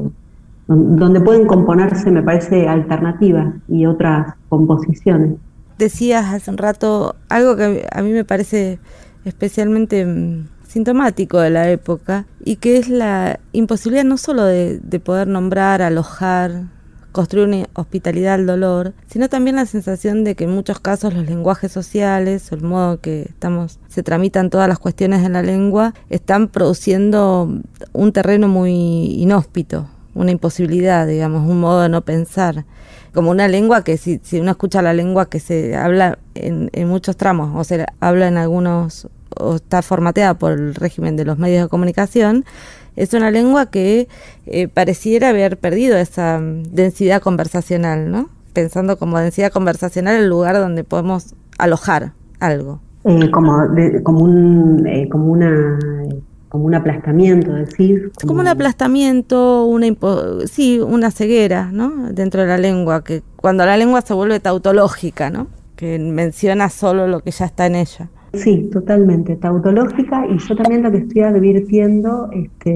donde 0.68 1.20
pueden 1.20 1.46
componerse, 1.46 2.11
me 2.11 2.22
parece, 2.22 2.68
alternativas 2.68 3.55
y 3.68 3.87
otras 3.87 4.35
composiciones. 4.48 5.37
Decías 5.79 6.33
hace 6.33 6.50
un 6.50 6.59
rato 6.59 7.14
algo 7.29 7.57
que 7.57 7.87
a 7.90 8.02
mí 8.02 8.12
me 8.12 8.24
parece 8.24 8.79
especialmente 9.24 10.05
mm, 10.07 10.46
sintomático 10.66 11.38
de 11.38 11.50
la 11.50 11.70
época 11.70 12.26
y 12.44 12.57
que 12.57 12.79
es 12.79 12.88
la 12.88 13.40
imposibilidad 13.52 14.05
no 14.05 14.16
solo 14.16 14.44
de, 14.44 14.81
poder 15.05 15.29
nombrar, 15.29 15.83
alojar, 15.83 16.64
construir 17.12 17.46
una 17.46 17.66
hospitalidad 17.74 18.35
al 18.35 18.46
dolor, 18.46 18.92
sino 19.07 19.29
también 19.29 19.57
la 19.57 19.66
sensación 19.66 20.24
de 20.24 20.35
que 20.35 20.44
en 20.44 20.50
muchos 20.50 20.81
casos 20.81 21.14
los 21.14 21.26
lenguajes 21.26 21.72
sociales 21.72 22.50
o 22.52 22.57
el 22.57 22.62
modo 22.62 23.00
que 23.00 23.22
estamos 23.22 23.79
se 23.88 24.02
tramitan 24.02 24.50
todas 24.50 24.68
las 24.68 24.79
cuestiones 24.79 25.22
de 25.22 25.29
la 25.29 25.42
lengua 25.42 25.94
están 26.11 26.48
produciendo 26.48 27.62
un 27.92 28.12
terreno 28.12 28.48
muy 28.48 29.14
inhóspito, 29.20 29.88
una 30.16 30.31
imposibilidad, 30.31 31.07
digamos, 31.07 31.48
un 31.48 31.61
modo 31.61 31.83
de 31.83 31.88
no 31.88 32.02
pensar 32.02 32.64
como 33.14 33.31
una 33.31 33.48
lengua 33.48 33.83
que 33.83 33.96
si, 33.96 34.20
si 34.22 34.40
uno 34.40 34.50
escucha 34.50 34.83
la 34.83 34.92
lengua 34.92 35.31
que 35.31 35.40
se 35.40 35.74
habla 35.74 36.18
en, 36.35 36.70
muchos 36.87 37.16
tramos 37.16 37.50
o 37.55 37.64
se 37.64 37.87
habla 38.00 38.29
en 38.29 38.37
algunos 38.37 39.09
o 39.38 39.57
está 39.57 39.81
formateada 39.81 40.35
por 40.35 40.52
el 40.52 40.74
régimen 40.74 41.16
de 41.16 41.24
los 41.24 41.38
medios 41.38 41.62
de 41.62 41.68
comunicación, 41.68 42.44
es 42.94 43.14
una 43.14 43.31
lengua 43.31 43.66
que 43.66 44.09
eh, 44.46 44.68
pareciera 44.68 45.31
haber 45.31 45.59
perdido 45.59 45.96
esa 45.96 46.38
mm, 46.38 46.64
densidad 46.64 47.22
conversacional, 47.22 48.11
¿no? 48.11 48.29
Pensando 48.52 48.98
como 48.98 49.18
densidad 49.18 49.50
conversacional 49.50 50.16
el 50.16 50.29
lugar 50.29 50.57
donde 50.57 50.85
podemos 50.85 51.35
alojar 51.59 52.12
algo. 52.40 52.81
Eh, 53.05 53.31
como, 53.31 53.57
como, 54.02 54.24
un, 54.24 54.87
eh, 54.87 55.09
como 55.09 55.33
una 55.33 55.79
como 56.48 56.64
un 56.64 56.74
aplastamiento, 56.74 57.52
decir. 57.52 58.12
Como, 58.20 58.28
como 58.28 58.40
un 58.40 58.48
aplastamiento, 58.48 59.64
una 59.66 59.88
sí, 60.46 60.78
una 60.80 61.11
ceguera, 61.11 61.70
¿no? 61.72 62.12
Dentro 62.12 62.42
de 62.42 62.48
la 62.48 62.59
lengua, 62.59 63.02
que 63.02 63.22
cuando 63.37 63.64
la 63.66 63.76
lengua 63.76 64.00
se 64.00 64.14
vuelve 64.14 64.40
tautológica, 64.40 65.30
¿no? 65.30 65.48
Que 65.76 65.98
menciona 65.98 66.68
solo 66.68 67.06
lo 67.06 67.20
que 67.20 67.30
ya 67.30 67.46
está 67.46 67.66
en 67.66 67.76
ella. 67.76 68.09
Sí, 68.37 68.68
totalmente, 68.70 69.37
tautológica 69.37 70.26
y 70.26 70.38
yo 70.38 70.56
también 70.56 70.82
lo 70.82 70.90
que 70.90 70.98
estoy 70.98 71.22
advirtiendo, 71.22 72.28
este, 72.32 72.74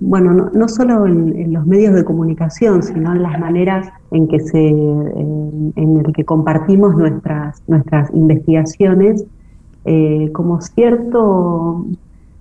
bueno, 0.00 0.32
no, 0.34 0.50
no 0.52 0.68
solo 0.68 1.06
en, 1.06 1.52
los 1.52 1.66
medios 1.66 1.94
de 1.94 2.04
comunicación, 2.04 2.82
sino 2.82 3.14
en 3.14 3.22
las 3.22 3.38
maneras 3.38 3.88
en 4.10 4.28
que 4.28 4.40
se, 4.40 4.68
en, 4.68 5.72
el 5.76 6.12
que 6.12 6.24
compartimos 6.24 6.94
nuestras, 6.94 7.62
nuestras 7.68 8.12
investigaciones, 8.12 9.24
eh, 9.86 10.30
como 10.32 10.60
cierto 10.60 11.86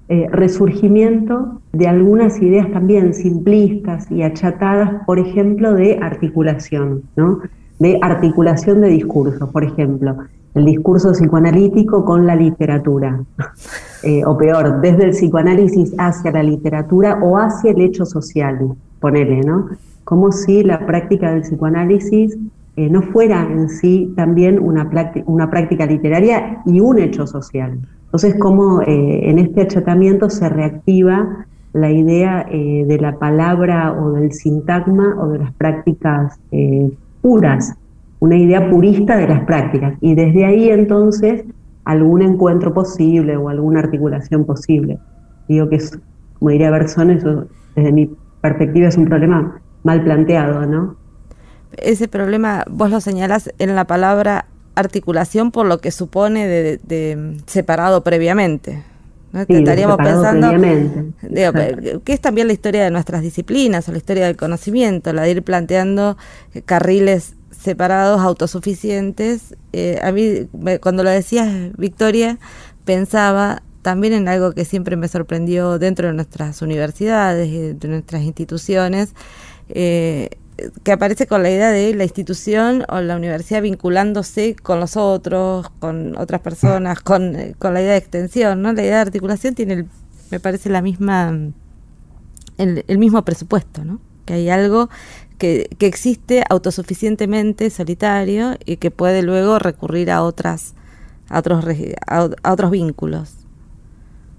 eh, 0.09 0.27
resurgimiento 0.31 1.61
de 1.73 1.87
algunas 1.87 2.41
ideas 2.41 2.71
también 2.71 3.13
simplistas 3.13 4.09
y 4.11 4.23
achatadas, 4.23 5.03
por 5.05 5.19
ejemplo, 5.19 5.73
de 5.73 5.99
articulación, 6.01 7.03
¿no? 7.15 7.39
de 7.79 7.99
articulación 8.01 8.81
de 8.81 8.89
discursos, 8.89 9.49
por 9.49 9.63
ejemplo 9.63 10.17
el 10.57 10.65
discurso 10.65 11.11
psicoanalítico 11.11 12.03
con 12.03 12.25
la 12.25 12.35
literatura, 12.35 13.23
eh, 14.03 14.25
o 14.25 14.35
peor, 14.37 14.81
desde 14.81 15.05
el 15.05 15.11
psicoanálisis 15.11 15.93
hacia 15.99 16.31
la 16.31 16.41
literatura 16.41 17.19
o 17.21 17.37
hacia 17.37 17.71
el 17.71 17.81
hecho 17.81 18.05
social, 18.05 18.75
ponele, 18.99 19.41
¿no? 19.41 19.69
Como 20.03 20.31
si 20.31 20.63
la 20.63 20.85
práctica 20.85 21.31
del 21.31 21.41
psicoanálisis 21.41 22.37
eh, 22.77 22.89
no 22.89 23.01
fuera 23.01 23.43
en 23.51 23.67
sí 23.67 24.13
también 24.15 24.59
una, 24.59 24.89
práctica 24.89 25.85
literaria 25.85 26.61
y 26.65 26.79
un 26.79 26.99
hecho 26.99 27.27
social. 27.27 27.79
Entonces, 28.05 28.35
cómo 28.39 28.81
eh, 28.81 29.29
en 29.29 29.39
este 29.39 29.63
achatamiento 29.63 30.29
se 30.29 30.47
reactiva 30.47 31.45
la 31.73 31.91
idea 31.91 32.47
de 32.49 32.97
la 32.99 33.19
palabra 33.19 33.93
o 33.93 34.13
del 34.13 34.31
sintagma 34.31 35.15
o 35.19 35.27
de 35.27 35.39
las 35.39 35.53
prácticas 35.53 36.39
puras 37.21 37.77
una 38.19 38.35
idea 38.35 38.69
purista 38.69 39.17
de 39.17 39.27
las 39.27 39.43
prácticas 39.45 39.95
y 40.01 40.15
desde 40.15 40.45
ahí 40.45 40.69
entonces 40.69 41.45
algún 41.83 42.21
encuentro 42.21 42.73
posible 42.73 43.37
o 43.37 43.49
alguna 43.49 43.79
articulación 43.79 44.45
posible. 44.45 44.99
Digo 45.47 45.69
que 45.69 45.77
es, 45.77 45.97
como 46.39 46.51
diría 46.51 46.71
Bersón, 46.71 47.11
eso 47.11 47.45
desde 47.75 47.91
mi 47.91 48.09
perspectiva 48.41 48.87
es 48.87 48.97
un 48.97 49.05
problema 49.05 49.61
mal 49.83 50.03
planteado, 50.03 50.65
¿no? 50.65 50.95
Ese 51.77 52.07
problema 52.07 52.65
vos 52.69 52.89
lo 52.89 53.01
señalás 53.01 53.51
en 53.59 53.75
la 53.75 53.85
palabra 53.85 54.45
articulación 54.75 55.51
por 55.51 55.65
lo 55.65 55.79
que 55.79 55.91
supone 55.91 56.47
de, 56.47 57.37
separado 57.45 58.03
previamente. 58.03 58.83
¿no? 59.31 59.41
Estaríamos 59.41 59.97
pensando 59.97 60.49
que 62.03 62.13
es 62.13 62.21
también 62.21 62.47
la 62.47 62.53
historia 62.53 62.83
de 62.83 62.91
nuestras 62.91 63.21
disciplinas 63.21 63.87
o 63.89 63.91
la 63.91 63.97
historia 63.97 64.25
del 64.25 64.37
conocimiento, 64.37 65.13
la 65.13 65.23
de 65.23 65.31
ir 65.31 65.43
planteando 65.43 66.17
carriles 66.65 67.35
separados, 67.51 68.21
autosuficientes. 68.21 69.55
Eh, 69.73 69.99
a 70.01 70.11
mí, 70.11 70.47
cuando 70.79 71.03
lo 71.03 71.09
decías, 71.09 71.49
Victoria, 71.77 72.37
pensaba 72.85 73.63
también 73.81 74.13
en 74.13 74.27
algo 74.27 74.51
que 74.51 74.65
siempre 74.65 74.95
me 74.95 75.07
sorprendió 75.07 75.79
dentro 75.79 76.07
de 76.07 76.13
nuestras 76.13 76.61
universidades 76.61 77.47
y 77.47 77.73
de 77.73 77.87
nuestras 77.87 78.23
instituciones, 78.23 79.13
eh, 79.69 80.29
que 80.83 80.91
aparece 80.91 81.27
con 81.27 81.43
la 81.43 81.49
idea 81.49 81.71
de 81.71 81.93
la 81.93 82.03
institución 82.03 82.83
o 82.89 82.99
la 83.01 83.15
universidad 83.15 83.61
vinculándose 83.61 84.55
con 84.55 84.79
los 84.79 84.97
otros, 84.97 85.69
con 85.79 86.17
otras 86.17 86.41
personas, 86.41 86.99
con, 87.01 87.35
con 87.59 87.73
la 87.73 87.81
idea 87.81 87.91
de 87.91 87.97
extensión, 87.97 88.61
¿no? 88.61 88.73
La 88.73 88.81
idea 88.81 88.95
de 88.95 89.01
articulación 89.01 89.55
tiene, 89.55 89.85
me 90.31 90.39
parece, 90.39 90.69
la 90.69 90.81
misma, 90.81 91.29
el, 92.57 92.85
el 92.87 92.97
mismo 92.97 93.23
presupuesto, 93.23 93.85
¿no? 93.85 93.99
Que 94.25 94.33
hay 94.33 94.49
algo 94.49 94.89
que, 95.37 95.69
existe 95.79 96.43
autosuficientemente 96.49 97.69
solitario 97.69 98.57
y 98.65 98.77
que 98.77 98.91
puede 98.91 99.21
luego 99.21 99.59
recurrir 99.59 100.11
a 100.11 100.23
otras 100.23 100.73
a 101.29 101.39
otros 101.39 101.65
a, 102.07 102.51
otros 102.51 102.71
vínculos 102.71 103.35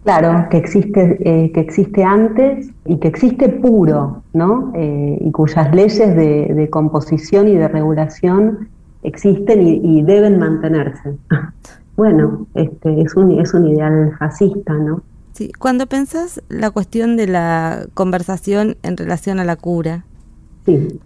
claro 0.08 0.48
que 0.48 0.56
existe 0.56 1.18
eh, 1.20 1.52
que 1.52 1.60
existe 1.60 2.02
antes 2.02 2.70
y 2.86 2.96
que 2.96 3.08
existe 3.08 3.50
puro 3.50 4.22
no 4.32 4.72
eh, 4.74 5.18
y 5.20 5.30
cuyas 5.32 5.74
leyes 5.74 6.16
de, 6.16 6.66
composición 6.70 7.46
y 7.46 7.56
de 7.56 7.68
regulación 7.68 8.70
existen 9.02 9.60
y, 9.62 10.02
deben 10.02 10.38
mantenerse. 10.38 11.16
Bueno 11.96 12.46
este 12.54 13.02
es 13.02 13.16
un 13.16 13.38
es 13.38 13.52
un 13.52 13.66
ideal 13.66 14.14
fascista 14.18 14.72
no 14.72 15.02
sí 15.32 15.50
cuando 15.58 15.86
pensás 15.86 16.40
la 16.48 16.70
cuestión 16.70 17.16
de 17.16 17.26
la 17.26 17.86
conversación 17.92 18.76
en 18.82 18.96
relación 18.96 19.40
a 19.40 19.44
la 19.44 19.56
cura 19.56 20.04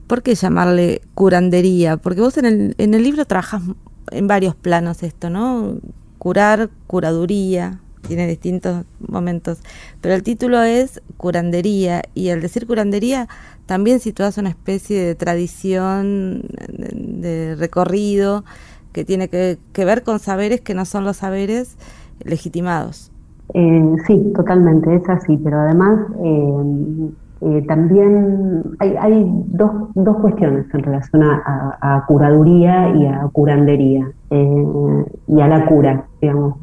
¿Por 0.08 0.22
qué 0.22 0.34
llamarle 0.34 1.02
curandería? 1.14 1.96
Porque 1.96 2.20
vos 2.20 2.36
en 2.36 2.46
el, 2.46 2.74
en 2.78 2.94
el 2.94 3.04
libro 3.04 3.24
trabajas 3.26 3.62
en 4.10 4.26
varios 4.26 4.56
planos 4.56 5.04
esto, 5.04 5.30
¿no? 5.30 5.76
Curar, 6.18 6.68
curaduría, 6.88 7.78
tiene 8.06 8.26
distintos 8.26 8.84
momentos, 9.08 9.60
pero 10.00 10.14
el 10.14 10.22
título 10.22 10.62
es 10.62 11.00
curandería 11.16 12.02
y 12.14 12.30
al 12.30 12.40
decir 12.40 12.66
curandería 12.66 13.28
también 13.66 14.00
situas 14.00 14.38
una 14.38 14.50
especie 14.50 15.02
de 15.02 15.14
tradición 15.14 16.42
de, 16.68 17.54
recorrido 17.56 18.44
que 18.92 19.04
tiene 19.04 19.28
que, 19.28 19.58
ver 19.76 20.02
con 20.02 20.18
saberes 20.18 20.60
que 20.60 20.74
no 20.74 20.84
son 20.84 21.04
los 21.04 21.18
saberes 21.18 21.78
legitimados. 22.24 23.10
Eh, 23.54 23.96
sí, 24.06 24.32
totalmente, 24.34 24.94
es 24.94 25.08
así, 25.08 25.36
pero 25.38 25.60
además 25.60 26.00
eh, 26.22 27.10
eh, 27.44 27.64
también 27.66 28.62
hay, 28.78 29.26
dos, 29.48 29.70
dos, 29.96 30.16
cuestiones 30.18 30.72
en 30.72 30.80
relación 30.80 31.24
a, 31.24 32.04
curaduría 32.06 32.94
y 32.94 33.06
a 33.06 33.28
curandería 33.32 34.08
eh, 34.30 35.04
y 35.26 35.40
a 35.40 35.48
la 35.48 35.66
cura, 35.66 36.06
digamos. 36.20 36.54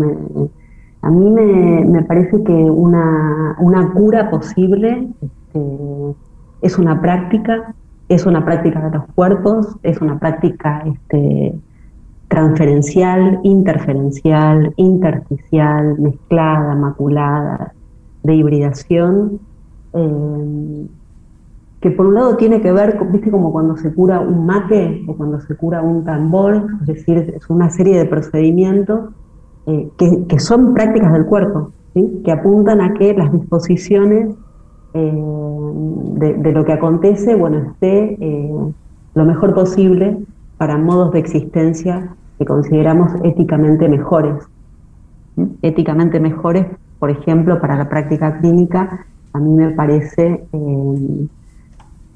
A 1.02 1.10
mí 1.10 1.30
me, 1.30 2.04
parece 2.04 2.44
que 2.44 2.54
una, 2.54 3.56
una 3.60 3.92
cura 3.94 4.30
posible 4.30 5.08
este, 5.22 6.16
es 6.62 6.78
una 6.78 7.02
práctica 7.02 7.74
es 8.10 8.26
una 8.26 8.44
práctica 8.44 8.82
de 8.90 8.98
los 8.98 9.06
cuerpos, 9.14 9.78
es 9.84 10.02
una 10.02 10.18
práctica 10.18 10.84
este, 10.84 11.54
transferencial, 12.28 13.40
interferencial, 13.44 14.74
intersticial, 14.78 16.00
mezclada, 16.00 16.76
maculada, 16.76 17.74
de 18.24 18.36
hibridación, 18.36 19.40
eh, 19.94 20.88
que 21.82 21.92
por 21.92 22.08
un 22.08 22.16
lado 22.16 22.36
tiene 22.36 22.62
que 22.62 22.72
ver, 22.72 23.00
viste, 23.12 23.32
como 23.32 23.52
cuando 23.52 23.78
se 23.78 23.94
cura 23.94 24.20
un 24.20 24.46
mate 24.46 25.04
o 25.08 25.16
cuando 25.16 25.40
se 25.40 25.56
cura 25.56 25.82
un 25.82 26.04
tambor, 26.04 26.66
es 26.82 26.88
decir, 26.88 27.34
es 27.38 27.50
una 27.50 27.70
serie 27.70 27.98
de 27.98 28.06
procedimientos 28.06 29.12
eh, 29.68 29.90
que, 29.98 30.40
son 30.40 30.74
prácticas 30.74 31.14
del 31.14 31.26
cuerpo, 31.26 31.72
que 32.24 32.32
apuntan 32.32 32.82
a 32.82 32.94
que 32.94 33.14
las 33.14 33.32
disposiciones 33.32 34.36
eh, 34.94 35.24
de, 36.16 36.52
lo 36.52 36.66
que 36.66 36.74
acontece, 36.74 37.36
bueno, 37.36 37.60
esté 37.60 38.18
lo 39.14 39.26
mejor 39.26 39.54
posible 39.54 40.18
para 40.58 40.78
modos 40.78 41.12
de 41.12 41.20
existencia 41.20 42.16
que 42.38 42.46
consideramos 42.46 43.12
éticamente 43.24 43.88
mejores. 43.88 44.46
Éticamente 45.62 46.20
mejores, 46.20 46.66
por 47.00 47.10
ejemplo, 47.10 47.60
para 47.60 47.78
la 47.78 47.90
práctica 47.90 48.40
clínica, 48.40 49.06
a 49.34 49.40
mí 49.40 49.52
me 49.52 49.72
parece 49.72 50.46
eh, 50.52 51.28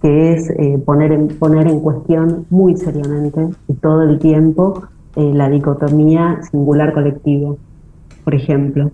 que 0.01 0.33
es 0.33 0.49
eh, 0.49 0.81
poner, 0.85 1.37
poner 1.37 1.67
en 1.67 1.79
cuestión 1.79 2.45
muy 2.49 2.75
seriamente 2.75 3.49
y 3.67 3.73
todo 3.75 4.03
el 4.03 4.19
tiempo 4.19 4.83
eh, 5.15 5.31
la 5.33 5.49
dicotomía 5.49 6.39
singular-colectivo, 6.51 7.57
por 8.23 8.35
ejemplo. 8.35 8.91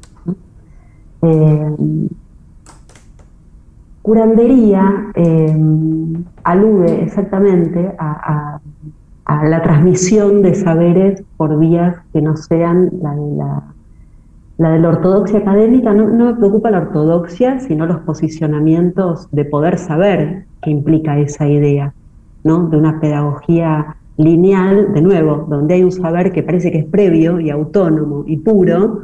curandería 4.01 5.11
alude 6.43 7.03
exactamente 7.03 7.93
a 7.97 9.47
la 9.47 9.61
transmisión 9.61 10.41
de 10.41 10.55
saberes 10.55 11.23
por 11.37 11.57
vías 11.59 11.97
que 12.11 12.21
no 12.21 12.35
sean 12.35 12.89
la 13.01 13.13
de 13.13 13.35
la, 13.35 13.63
la, 14.57 14.71
de 14.71 14.79
la 14.79 14.89
ortodoxia 14.89 15.39
académica. 15.39 15.93
No, 15.93 16.07
me 16.07 16.33
preocupa 16.33 16.71
la 16.71 16.79
ortodoxia, 16.79 17.59
sino 17.59 17.85
los 17.85 17.99
posicionamientos 17.99 19.27
de 19.31 19.45
poder 19.45 19.77
saber 19.77 20.45
que 20.63 20.71
implica 20.71 21.19
esa 21.19 21.47
idea, 21.47 21.93
¿no? 22.43 22.67
de 22.69 22.77
una 22.77 22.99
pedagogía 22.99 23.97
lineal, 24.19 24.93
de 24.93 25.01
nuevo, 25.01 25.47
donde 25.49 25.75
hay 25.75 25.83
un 25.83 25.93
saber 25.93 26.33
que 26.33 26.43
parece 26.43 26.71
que 26.71 26.79
es 26.79 26.85
previo 26.85 27.39
y 27.39 27.49
autónomo 27.49 28.25
y 28.27 28.35
puro, 28.37 28.99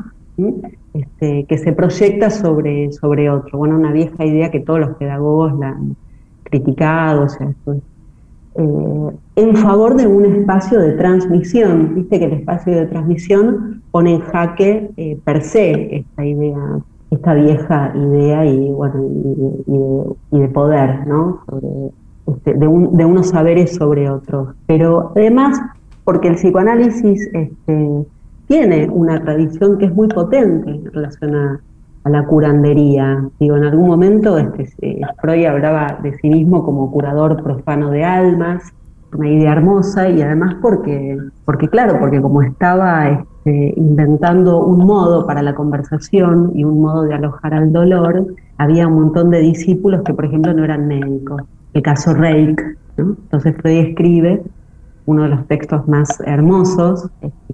este, 0.94 1.46
que 1.46 1.58
se 1.58 1.72
proyecta 1.72 2.30
sobre, 2.30 2.92
sobre 2.92 3.30
otro. 3.30 3.58
Bueno, 3.58 3.78
una 3.78 3.94
vieja 3.94 4.26
idea 4.26 4.52
que 4.52 4.60
todos 4.60 4.82
los 4.82 4.98
pedagogos 4.98 5.58
la 5.58 5.70
han 5.70 5.96
criticado, 6.44 7.24
o 7.24 7.30
sea, 7.30 7.48
eh, 8.56 9.12
en 9.38 9.56
favor 9.56 9.96
de 9.96 10.06
un 10.06 10.26
espacio 10.26 10.82
de 10.82 10.92
transmisión. 10.94 11.96
Viste 11.96 12.20
que 12.20 12.26
el 12.26 12.34
espacio 12.34 12.76
de 12.76 12.86
transmisión 12.86 13.84
pone 13.92 14.16
en 14.16 14.20
jaque 14.20 14.92
eh, 14.98 15.18
per 15.24 15.44
se 15.44 15.96
esta 15.96 16.26
idea, 16.26 16.80
esta 17.12 17.34
vieja 17.36 17.94
idea 17.96 18.46
y, 18.46 18.70
bueno, 18.70 19.02
y, 20.32 20.38
de, 20.40 20.48
poder, 20.50 21.08
¿no? 21.08 21.40
Este, 22.28 22.54
de, 22.56 22.68
unos 22.68 23.30
saberes 23.30 23.76
sobre 23.76 24.10
otros. 24.10 24.56
Pero 24.66 25.12
además, 25.16 25.60
porque 26.04 26.28
el 26.28 26.36
psicoanálisis 26.36 27.30
este, 27.34 28.06
tiene 28.48 28.90
una 28.90 29.22
tradición 29.22 29.78
que 29.78 29.86
es 29.86 29.94
muy 29.94 30.08
potente 30.08 30.72
en 30.72 30.92
relación 30.92 31.36
a, 31.36 31.60
a 32.04 32.10
la 32.10 32.26
curandería. 32.26 33.30
Digo, 33.40 33.58
en 33.58 33.66
algún 33.66 33.88
momento 33.88 34.38
este, 34.38 35.02
Freud 35.22 35.46
hablaba 35.46 36.00
de 36.02 36.18
sí 36.18 36.30
mismo 36.30 36.64
como 36.64 36.92
curador 36.92 37.44
profano 37.44 37.92
de 37.92 38.04
almas, 38.04 38.74
una 39.14 39.30
idea 39.30 39.54
hermosa 39.54 40.10
y 40.10 40.22
además 40.22 40.56
porque, 40.62 41.18
porque 41.46 41.68
claro, 41.68 42.00
porque 42.00 42.22
como 42.22 42.42
estaba 42.42 43.08
este, 43.10 43.74
inventando 43.78 44.64
un 44.64 44.86
modo 44.86 45.26
para 45.26 45.42
la 45.42 45.56
conversación 45.56 46.52
y 46.54 46.64
un 46.64 46.82
modo 46.82 47.04
de 47.04 47.14
alojar 47.14 47.54
al 47.54 47.72
dolor, 47.72 48.28
había 48.58 48.88
un 48.88 48.96
montón 48.96 49.30
de 49.30 49.40
discípulos 49.40 50.02
que, 50.04 50.14
por 50.14 50.26
ejemplo, 50.26 50.54
no 50.54 50.64
eran 50.64 50.88
médicos. 50.88 51.42
El 51.76 51.82
caso 51.82 52.14
Reik, 52.14 52.78
¿no? 52.96 53.18
Entonces 53.22 53.54
Freud 53.58 53.90
escribe 53.90 54.42
uno 55.06 55.24
de 55.24 55.30
los 55.30 55.46
textos 55.48 55.86
más 55.90 56.22
hermosos, 56.26 57.10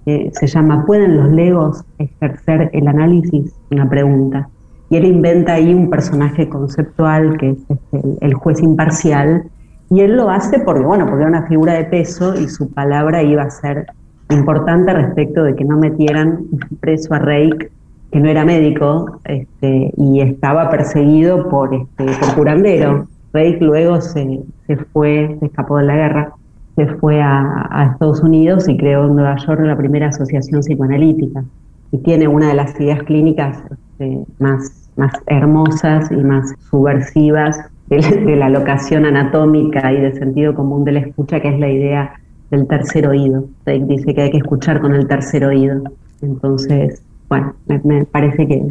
que 0.06 0.32
se 0.34 0.46
llama 0.46 0.86
¿Pueden 0.86 1.18
los 1.18 1.32
legos 1.32 1.84
ejercer 1.98 2.70
el 2.72 2.88
análisis? 2.88 3.52
Una 3.72 3.90
pregunta. 3.90 4.48
Y 4.92 4.98
él 4.98 5.06
inventa 5.06 5.54
ahí 5.54 5.74
un 5.74 5.90
personaje 5.90 6.48
conceptual 6.48 7.36
que 7.38 7.50
es 7.50 7.58
este, 7.68 8.02
el 8.22 8.36
juez 8.36 8.62
imparcial, 8.62 9.44
y 9.90 10.02
él 10.02 10.16
lo 10.16 10.30
hace 10.30 10.60
porque, 10.60 10.84
bueno, 10.84 11.08
porque 11.08 11.24
era 11.24 11.30
una 11.30 11.48
figura 11.48 11.74
de 11.74 11.86
peso 11.86 12.36
y 12.40 12.48
su 12.48 12.72
palabra 12.72 13.24
iba 13.24 13.42
a 13.42 13.50
ser 13.50 13.88
importante 14.30 14.94
respecto 14.94 15.44
de 15.44 15.56
que 15.56 15.66
no 15.66 15.78
metieran 15.78 16.46
preso 16.80 17.16
a 17.16 17.20
Reik, 17.20 17.72
que 18.12 18.20
no 18.20 18.30
era 18.30 18.46
médico, 18.46 19.20
este, 19.26 19.92
y 19.98 20.22
estaba 20.22 20.70
perseguido 20.70 21.50
por, 21.50 21.74
este, 21.74 22.06
por 22.06 22.36
curandero. 22.36 23.08
Reik 23.34 23.62
luego 23.62 24.02
se, 24.02 24.42
se 24.68 24.78
fue, 24.78 25.38
se 25.40 25.46
escapó 25.46 25.78
de 25.78 25.86
la 25.86 25.96
guerra 25.96 26.34
se 26.76 26.86
fue 26.96 27.22
a, 27.22 27.90
Estados 27.92 28.22
Unidos 28.22 28.68
y 28.70 28.78
creó 28.78 29.06
en 29.06 29.16
Nueva 29.16 29.36
York 29.38 29.62
la 29.64 29.78
primera 29.78 30.08
asociación 30.08 30.62
psicoanalítica. 30.62 31.44
Y 31.92 31.98
tiene 32.00 32.28
una 32.28 32.50
de 32.50 32.54
las 32.54 32.80
ideas 32.80 33.04
clínicas 33.04 33.58
este, 33.70 34.24
más, 34.40 34.90
más 34.96 35.12
hermosas 35.28 36.10
y 36.12 36.16
más 36.16 36.54
subversivas 36.70 37.60
de, 37.88 38.36
la 38.38 38.50
locación 38.50 39.06
anatómica 39.06 39.92
y 39.92 40.00
de 40.00 40.14
sentido 40.14 40.56
común 40.56 40.86
de 40.86 40.94
la 40.94 41.00
escucha, 41.02 41.42
que 41.42 41.50
es 41.50 41.60
la 41.60 41.70
idea 41.70 42.14
del 42.50 42.66
tercer 42.68 43.08
oído. 43.08 43.46
dice 43.66 44.16
que 44.16 44.22
hay 44.22 44.32
que 44.32 44.38
escuchar 44.38 44.80
con 44.80 44.94
el 44.94 45.08
tercer 45.08 45.44
oído. 45.44 45.84
Entonces, 46.22 47.04
bueno, 47.28 47.54
me 47.84 48.06
parece 48.06 48.48
que 48.48 48.68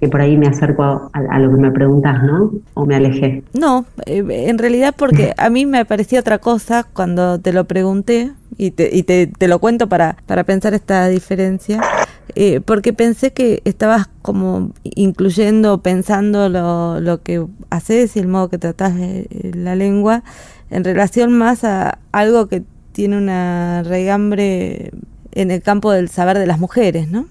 que 0.00 0.08
por 0.08 0.20
ahí 0.20 0.36
me 0.36 0.46
acerco 0.46 1.10
a, 1.12 1.38
lo 1.38 1.50
que 1.50 1.56
me 1.56 1.70
preguntas, 1.70 2.22
¿no? 2.22 2.52
¿O 2.74 2.86
me 2.86 2.96
alejé? 2.96 3.42
No, 3.52 3.86
eh, 4.06 4.24
en 4.28 4.58
realidad 4.58 4.94
porque 4.96 5.32
a 5.36 5.50
mí 5.50 5.66
me 5.66 5.84
parecía 5.84 6.20
otra 6.20 6.38
cosa 6.38 6.86
cuando 6.92 7.38
te 7.38 7.52
lo 7.52 7.64
pregunté 7.64 8.32
y 8.56 8.72
te, 8.72 8.90
y 8.92 9.02
te, 9.02 9.48
lo 9.48 9.58
cuento 9.58 9.88
para, 9.88 10.16
para 10.26 10.44
pensar 10.44 10.74
esta 10.74 11.08
diferencia. 11.08 11.80
Eh, 12.36 12.60
porque 12.60 12.92
pensé 12.92 13.32
que 13.32 13.60
estabas 13.64 14.08
como 14.22 14.72
incluyendo, 14.82 15.82
pensando 15.82 16.48
lo, 16.48 16.98
lo 17.00 17.22
que 17.22 17.44
haces 17.70 18.16
y 18.16 18.18
el 18.18 18.26
modo 18.26 18.48
que 18.48 18.58
tratás 18.58 18.94
la 19.54 19.76
lengua 19.76 20.24
en 20.70 20.84
relación 20.84 21.32
más 21.32 21.64
a 21.64 21.98
algo 22.12 22.48
que 22.48 22.62
tiene 22.92 23.18
una 23.18 23.82
regambre 23.84 24.90
en 25.32 25.50
el 25.50 25.62
campo 25.62 25.92
del 25.92 26.08
saber 26.08 26.38
de 26.38 26.46
las 26.46 26.58
mujeres, 26.58 27.10
¿no? 27.10 27.26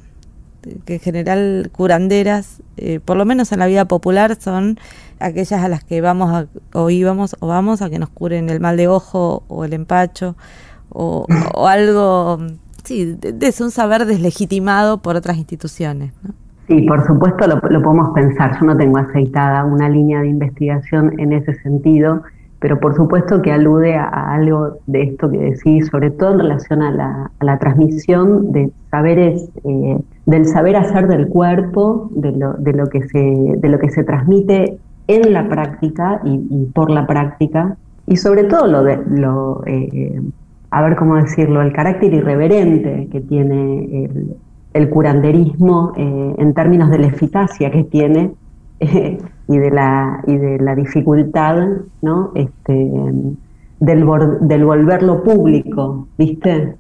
Que 0.85 0.95
en 0.95 0.99
general 0.99 1.69
curanderas, 1.71 2.61
eh, 2.77 2.99
por 3.03 3.17
lo 3.17 3.25
menos 3.25 3.51
en 3.51 3.59
la 3.59 3.67
vida 3.67 3.85
popular, 3.85 4.35
son 4.39 4.77
aquellas 5.19 5.63
a 5.63 5.67
las 5.67 5.83
que 5.83 6.01
vamos 6.01 6.31
a, 6.31 6.47
o 6.73 6.89
íbamos 6.89 7.35
o 7.39 7.47
vamos 7.47 7.81
a 7.81 7.89
que 7.89 7.99
nos 7.99 8.09
curen 8.09 8.49
el 8.49 8.59
mal 8.59 8.77
de 8.77 8.87
ojo 8.87 9.43
o 9.47 9.65
el 9.65 9.73
empacho 9.73 10.35
o, 10.89 11.25
algo, 11.67 12.39
sí, 12.83 13.17
de, 13.19 13.53
un 13.59 13.71
saber 13.71 14.05
deslegitimado 14.05 15.01
por 15.01 15.15
otras 15.15 15.37
instituciones. 15.37 16.13
Sí, 16.67 16.81
por 16.83 17.05
supuesto 17.05 17.45
lo, 17.47 17.55
lo 17.55 17.81
podemos 17.81 18.09
pensar. 18.13 18.57
Yo 18.59 18.65
no 18.65 18.77
tengo 18.77 18.97
aceitada 18.97 19.65
una 19.65 19.89
línea 19.89 20.21
de 20.21 20.27
investigación 20.27 21.19
en 21.19 21.33
ese 21.33 21.53
sentido 21.55 22.23
pero 22.63 22.79
por 22.79 22.95
supuesto 22.95 23.41
que 23.41 23.51
alude 23.51 23.95
a, 23.95 24.07
algo 24.33 24.77
de 24.87 25.01
esto 25.01 25.29
que 25.29 25.37
decís, 25.37 25.89
sobre 25.91 26.11
todo 26.11 26.31
en 26.31 26.39
relación 26.39 26.81
a 26.81 27.29
la, 27.41 27.57
transmisión 27.59 28.53
de 28.53 28.71
saberes, 28.89 29.49
eh, 29.65 29.97
del 30.25 30.45
saber 30.45 30.77
hacer 30.77 31.09
del 31.09 31.27
cuerpo, 31.27 32.09
de 32.15 32.31
lo, 32.31 32.53
de 32.53 32.71
lo, 32.71 32.87
que, 32.87 33.01
se, 33.03 33.19
de 33.19 33.67
lo 33.67 33.79
que 33.79 33.89
se 33.89 34.05
transmite 34.05 34.77
en 35.09 35.33
la 35.33 35.49
práctica 35.49 36.21
y, 36.23 36.67
por 36.67 36.89
la 36.89 37.05
práctica, 37.05 37.75
y 38.07 38.15
sobre 38.15 38.45
todo 38.45 38.67
lo 38.67 38.81
de 38.85 38.97
lo, 39.09 39.61
eh, 39.65 40.21
a 40.71 40.81
ver 40.83 40.95
cómo 40.95 41.17
decirlo, 41.17 41.61
el 41.61 41.73
carácter 41.73 42.13
irreverente 42.13 43.09
que 43.11 43.19
tiene 43.19 44.09
el, 44.71 44.89
curanderismo 44.89 45.91
eh, 45.97 46.35
en 46.37 46.53
términos 46.53 46.89
de 46.89 46.99
la 46.99 47.07
eficacia 47.07 47.69
que 47.71 47.83
tiene 47.83 48.31
y 49.47 49.57
de 49.57 49.71
la, 49.71 50.23
y 50.27 50.37
de 50.37 50.59
la 50.59 50.75
dificultad, 50.75 51.67
¿no? 52.01 52.31
Este, 52.35 52.73
del, 53.79 54.05
del 54.41 54.65
volverlo 54.65 55.23
público, 55.23 56.07
¿viste? 56.17 56.75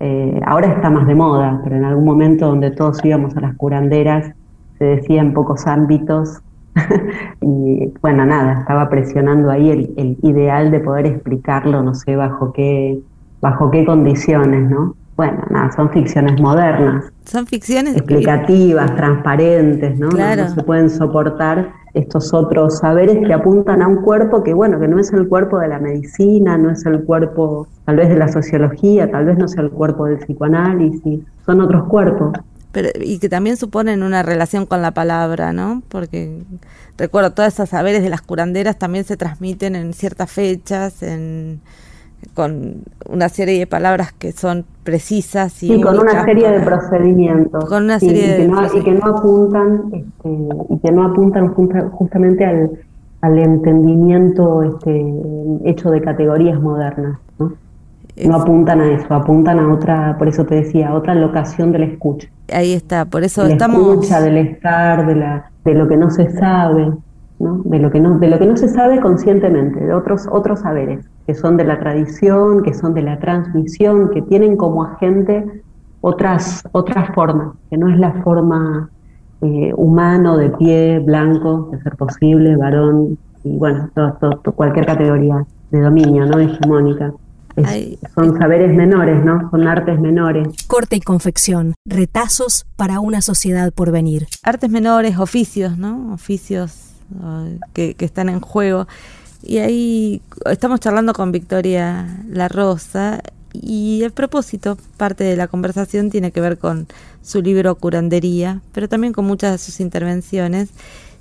Eh, 0.00 0.40
ahora 0.46 0.68
está 0.68 0.90
más 0.90 1.06
de 1.08 1.14
moda, 1.14 1.60
pero 1.64 1.76
en 1.76 1.84
algún 1.84 2.04
momento 2.04 2.46
donde 2.46 2.70
todos 2.70 3.04
íbamos 3.04 3.36
a 3.36 3.40
las 3.40 3.56
curanderas, 3.56 4.32
se 4.78 4.84
decía 4.84 5.20
en 5.20 5.34
pocos 5.34 5.66
ámbitos, 5.66 6.40
y 7.40 7.92
bueno, 8.00 8.24
nada, 8.24 8.60
estaba 8.60 8.88
presionando 8.88 9.50
ahí 9.50 9.70
el, 9.70 9.92
el, 9.96 10.16
ideal 10.22 10.70
de 10.70 10.78
poder 10.78 11.06
explicarlo, 11.06 11.82
no 11.82 11.94
sé 11.96 12.14
bajo 12.14 12.52
qué, 12.52 13.00
bajo 13.40 13.72
qué 13.72 13.84
condiciones, 13.84 14.70
¿no? 14.70 14.94
Bueno, 15.16 15.42
nada, 15.50 15.72
son 15.72 15.90
ficciones 15.90 16.40
modernas. 16.40 17.12
Son 17.24 17.44
ficciones 17.44 17.96
explicativas, 17.96 18.94
transparentes, 18.94 19.98
¿no? 19.98 20.10
¿no? 20.10 20.48
se 20.48 20.62
pueden 20.62 20.88
soportar 20.88 21.72
estos 21.98 22.32
otros 22.32 22.78
saberes 22.78 23.26
que 23.26 23.32
apuntan 23.32 23.82
a 23.82 23.88
un 23.88 24.02
cuerpo 24.02 24.42
que, 24.42 24.54
bueno, 24.54 24.78
que 24.78 24.88
no 24.88 24.98
es 24.98 25.12
el 25.12 25.28
cuerpo 25.28 25.58
de 25.58 25.68
la 25.68 25.78
medicina, 25.78 26.56
no 26.56 26.70
es 26.70 26.84
el 26.86 27.04
cuerpo 27.04 27.66
tal 27.84 27.96
vez 27.96 28.08
de 28.08 28.16
la 28.16 28.28
sociología, 28.28 29.10
tal 29.10 29.24
vez 29.24 29.38
no 29.38 29.48
sea 29.48 29.62
el 29.62 29.70
cuerpo 29.70 30.06
del 30.06 30.18
psicoanálisis, 30.18 31.20
son 31.44 31.60
otros 31.60 31.88
cuerpos. 31.88 32.32
Pero, 32.72 32.90
y 33.00 33.18
que 33.18 33.28
también 33.28 33.56
suponen 33.56 34.02
una 34.02 34.22
relación 34.22 34.66
con 34.66 34.82
la 34.82 34.92
palabra, 34.92 35.52
¿no? 35.52 35.82
Porque 35.88 36.42
recuerdo, 36.96 37.32
todos 37.32 37.54
esos 37.54 37.70
saberes 37.70 38.02
de 38.02 38.10
las 38.10 38.22
curanderas 38.22 38.78
también 38.78 39.04
se 39.04 39.16
transmiten 39.16 39.74
en 39.74 39.94
ciertas 39.94 40.30
fechas, 40.30 41.02
en 41.02 41.60
con 42.34 42.82
una 43.08 43.28
serie 43.28 43.58
de 43.58 43.66
palabras 43.66 44.12
que 44.12 44.32
son 44.32 44.64
precisas 44.88 45.62
y, 45.62 45.78
con 45.82 45.98
una 45.98 46.24
serie 46.24 46.50
de 46.50 46.60
procedimientos 46.60 47.66
con 47.66 47.84
una 47.84 48.00
serie 48.00 48.24
y, 48.24 48.36
que 48.38 48.48
no, 48.48 48.74
y 48.74 48.82
que 48.82 48.92
no 48.92 49.06
apuntan 49.06 49.82
este, 49.92 50.48
y 50.70 50.78
que 50.78 50.92
no 50.92 51.04
apuntan 51.04 51.48
justamente 51.90 52.46
al, 52.46 52.70
al 53.20 53.38
entendimiento 53.38 54.62
este, 54.62 55.14
hecho 55.66 55.90
de 55.90 56.00
categorías 56.00 56.58
modernas 56.58 57.18
¿no? 57.38 57.52
no 58.24 58.34
apuntan 58.34 58.80
a 58.80 58.90
eso 58.92 59.12
apuntan 59.12 59.58
a 59.58 59.74
otra 59.74 60.16
por 60.16 60.26
eso 60.26 60.46
te 60.46 60.54
decía 60.54 60.88
a 60.88 60.94
otra 60.94 61.14
locación 61.14 61.70
del 61.70 61.82
escucha. 61.82 62.28
Ahí 62.50 62.72
está 62.72 63.04
por 63.04 63.24
eso 63.24 63.42
de 63.42 63.48
la 63.48 63.54
estamos 63.56 63.80
escucha 63.80 64.22
del 64.22 64.38
estar 64.38 65.06
de 65.06 65.16
la 65.16 65.50
de 65.66 65.74
lo 65.74 65.86
que 65.86 65.98
no 65.98 66.08
se 66.10 66.30
sabe 66.30 66.92
¿no? 67.38 67.62
de 67.64 67.78
lo 67.78 67.90
que 67.90 68.00
no 68.00 68.18
de 68.18 68.28
lo 68.28 68.38
que 68.38 68.46
no 68.46 68.56
se 68.56 68.68
sabe 68.68 69.00
conscientemente 69.00 69.84
de 69.84 69.94
otros 69.94 70.26
otros 70.30 70.60
saberes 70.60 71.06
que 71.28 71.34
son 71.34 71.58
de 71.58 71.64
la 71.64 71.78
tradición, 71.78 72.62
que 72.62 72.72
son 72.72 72.94
de 72.94 73.02
la 73.02 73.18
transmisión, 73.18 74.08
que 74.10 74.22
tienen 74.22 74.56
como 74.56 74.82
agente 74.82 75.62
otras, 76.00 76.66
otras 76.72 77.14
formas, 77.14 77.54
que 77.68 77.76
no 77.76 77.92
es 77.92 77.98
la 77.98 78.22
forma 78.22 78.88
eh, 79.42 79.72
humano, 79.76 80.38
de 80.38 80.48
pie, 80.48 81.00
blanco, 81.00 81.68
de 81.70 81.82
ser 81.82 81.96
posible, 81.96 82.56
varón, 82.56 83.18
y 83.44 83.58
bueno, 83.58 83.90
cualquier 84.54 84.86
categoría 84.86 85.44
de 85.70 85.80
dominio, 85.82 86.24
¿no? 86.24 86.38
Hegemónica. 86.38 87.12
son 88.14 88.38
saberes 88.38 88.74
menores, 88.74 89.22
¿no? 89.22 89.50
Son 89.50 89.68
artes 89.68 90.00
menores. 90.00 90.48
Corte 90.66 90.96
y 90.96 91.00
confección, 91.00 91.74
retazos 91.84 92.64
para 92.76 93.00
una 93.00 93.20
sociedad 93.20 93.70
por 93.74 93.92
venir. 93.92 94.28
Artes 94.42 94.70
menores, 94.70 95.18
oficios, 95.18 95.76
¿no? 95.76 96.14
Oficios 96.14 96.87
que, 97.72 97.94
que 97.94 98.04
están 98.04 98.28
en 98.28 98.40
juego. 98.40 98.86
Y 99.42 99.58
ahí 99.58 100.22
estamos 100.46 100.80
charlando 100.80 101.12
con 101.12 101.32
Victoria 101.32 102.22
La 102.28 102.48
Rosa 102.48 103.22
y 103.52 104.02
el 104.02 104.12
propósito, 104.12 104.76
parte 104.96 105.24
de 105.24 105.36
la 105.36 105.48
conversación 105.48 106.10
tiene 106.10 106.32
que 106.32 106.40
ver 106.40 106.58
con 106.58 106.86
su 107.22 107.40
libro 107.40 107.74
Curandería, 107.76 108.60
pero 108.72 108.88
también 108.88 109.12
con 109.12 109.24
muchas 109.24 109.52
de 109.52 109.58
sus 109.58 109.80
intervenciones. 109.80 110.70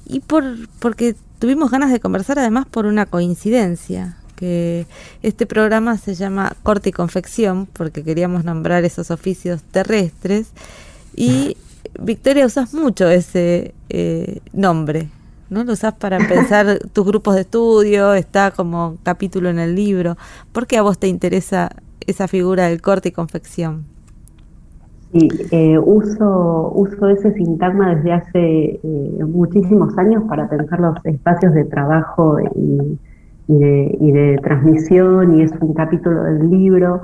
Y 0.06 0.20
por 0.22 0.44
porque 0.80 1.16
tuvimos 1.40 1.72
ganas 1.72 1.92
de 1.92 2.00
conversar 2.00 2.40
además 2.40 2.66
por 2.66 2.86
una 2.86 3.06
coincidencia, 3.06 4.18
que 4.36 4.86
este 5.24 5.46
programa 5.46 5.98
se 5.98 6.14
llama 6.14 6.56
Corte 6.64 6.90
y 6.90 6.92
Confección 6.92 7.66
porque 7.66 8.04
queríamos 8.04 8.44
nombrar 8.44 8.84
esos 8.84 9.10
oficios 9.10 9.62
terrestres. 9.72 10.50
Y 11.16 11.58
Victoria 12.00 12.46
usas 12.46 12.74
mucho 12.74 13.10
ese 13.10 13.74
eh, 13.90 14.42
nombre 14.54 15.10
¿no? 15.50 15.64
Lo 15.64 15.74
usas 15.74 15.94
para 15.94 16.18
pensar 16.20 16.80
tus 16.94 17.06
grupos 17.06 17.36
de 17.36 17.42
estudio, 17.42 18.14
está 18.14 18.52
como 18.52 18.98
capítulo 19.04 19.50
en 19.50 19.60
el 19.60 19.76
libro. 19.76 20.18
¿Por 20.52 20.68
qué 20.68 20.78
a 20.78 20.82
vos 20.82 20.98
te 20.98 21.08
interesa 21.08 21.72
esa 22.06 22.28
figura 22.28 22.68
del 22.68 22.82
corte 22.82 23.10
y 23.10 23.12
confección? 23.12 23.86
Sí, 25.14 25.30
eh, 25.52 25.80
uso, 25.80 26.74
uso 26.76 27.08
ese 27.08 27.34
sintagma 27.34 27.96
desde 27.96 28.12
hace 28.12 28.80
eh, 28.84 29.24
muchísimos 29.26 29.98
años 29.98 30.24
para 30.28 30.50
pensar 30.50 30.82
los 30.82 30.98
espacios 31.06 31.54
de 31.54 31.64
trabajo 31.64 32.38
y, 32.40 32.98
de, 33.48 33.98
y, 34.02 34.12
de, 34.12 34.38
transmisión, 34.44 35.40
y 35.40 35.44
es 35.44 35.52
un 35.62 35.74
capítulo 35.74 36.24
del 36.24 36.50
libro. 36.50 37.04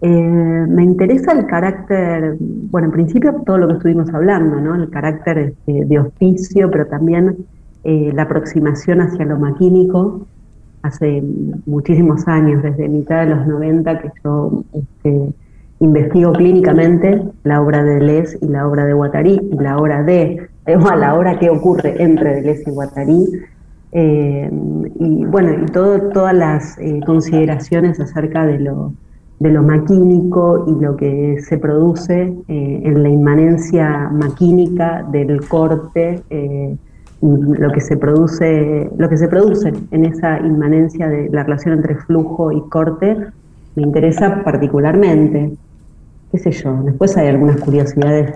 Eh, 0.00 0.10
me 0.10 0.82
interesa 0.82 1.30
el 1.32 1.46
carácter, 1.46 2.36
bueno, 2.40 2.88
en 2.88 2.92
principio 2.92 3.32
todo 3.46 3.58
lo 3.58 3.68
que 3.68 3.74
estuvimos 3.74 4.12
hablando, 4.12 4.60
¿no? 4.60 4.74
El 4.74 4.90
carácter 4.90 5.38
este, 5.38 5.84
de 5.84 5.98
oficio, 6.00 6.70
pero 6.72 6.86
también 6.86 7.36
eh, 7.86 8.12
la 8.14 8.22
aproximación 8.22 9.02
hacia 9.02 9.26
lo 9.26 9.38
maquínico 9.38 10.26
hace 10.80 11.22
muchísimos 11.66 12.26
años, 12.26 12.62
desde 12.62 12.88
mitad 12.88 13.26
de 13.26 13.34
los 13.34 13.46
90, 13.46 13.98
que 14.00 14.10
yo 14.24 14.64
este, 14.72 15.34
investigo 15.80 16.32
clínicamente 16.32 17.22
la 17.42 17.60
obra 17.60 17.82
de 17.84 17.96
Deleuze 17.96 18.38
y 18.40 18.48
la 18.48 18.66
obra 18.66 18.86
de 18.86 18.94
Guattari, 18.94 19.38
y 19.52 19.56
la 19.56 19.76
obra 19.76 20.02
de, 20.02 20.48
eh, 20.66 20.76
la 20.96 21.14
obra 21.14 21.38
que 21.38 21.50
ocurre 21.50 22.02
entre 22.02 22.36
Deleuze 22.36 22.64
y 22.66 22.70
Guattari, 22.70 23.26
eh, 23.92 24.50
y 24.98 25.24
bueno, 25.26 25.52
y 25.62 25.66
todo, 25.66 26.00
todas 26.10 26.34
las 26.34 26.78
consideraciones 27.04 28.00
acerca 28.00 28.46
de 28.46 28.60
lo, 28.60 28.94
de 29.40 29.50
lo 29.50 29.62
maquínico 29.62 30.64
y 30.66 30.82
lo 30.82 30.96
que 30.96 31.36
se 31.42 31.58
produce 31.58 32.34
en 32.48 33.02
la 33.02 33.08
inmanencia 33.08 34.08
maquínica 34.10 35.06
del 35.12 35.46
corte 35.46 36.22
lo 37.24 37.72
que 37.72 37.80
se 37.80 37.96
produce, 37.96 38.90
lo 38.98 39.08
que 39.08 39.16
se 39.16 39.28
produce 39.28 39.72
en 39.90 40.04
esa 40.04 40.38
inmanencia 40.40 41.08
de 41.08 41.30
la 41.30 41.42
relación 41.42 41.74
entre 41.74 41.96
flujo 41.96 42.52
y 42.52 42.60
corte 42.68 43.16
me 43.76 43.82
interesa 43.82 44.42
particularmente. 44.44 45.52
¿Qué 46.30 46.38
sé 46.38 46.50
yo? 46.50 46.82
Después 46.84 47.16
hay 47.16 47.28
algunas 47.28 47.56
curiosidades 47.60 48.34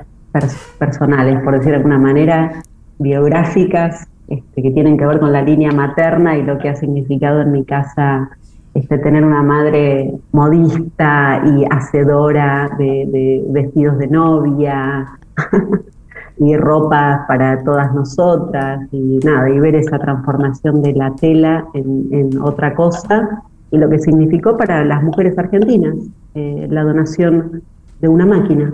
personales, 0.78 1.42
por 1.42 1.54
decir 1.54 1.70
de 1.70 1.76
alguna 1.76 1.98
manera, 1.98 2.62
biográficas, 2.98 4.08
este, 4.28 4.62
que 4.62 4.70
tienen 4.70 4.96
que 4.96 5.06
ver 5.06 5.20
con 5.20 5.32
la 5.32 5.42
línea 5.42 5.72
materna 5.72 6.36
y 6.36 6.42
lo 6.42 6.58
que 6.58 6.68
ha 6.68 6.74
significado 6.74 7.42
en 7.42 7.52
mi 7.52 7.64
casa 7.64 8.30
este, 8.74 8.98
tener 8.98 9.24
una 9.24 9.42
madre 9.42 10.14
modista 10.32 11.42
y 11.44 11.64
hacedora 11.70 12.70
de, 12.78 13.06
de 13.06 13.44
vestidos 13.48 13.98
de 13.98 14.06
novia. 14.06 15.18
y 16.40 16.56
ropa 16.56 17.24
para 17.26 17.62
todas 17.64 17.92
nosotras 17.94 18.86
y 18.92 19.18
nada, 19.24 19.50
y 19.50 19.58
ver 19.58 19.74
esa 19.74 19.98
transformación 19.98 20.82
de 20.82 20.92
la 20.92 21.14
tela 21.16 21.66
en, 21.74 22.38
otra 22.40 22.74
cosa 22.74 23.42
y 23.70 23.78
lo 23.78 23.90
que 23.90 23.98
significó 23.98 24.56
para 24.56 24.84
las 24.84 25.02
mujeres 25.02 25.36
argentinas 25.38 25.96
eh, 26.34 26.66
la 26.70 26.84
donación 26.84 27.62
de 28.00 28.08
una 28.08 28.24
máquina. 28.24 28.72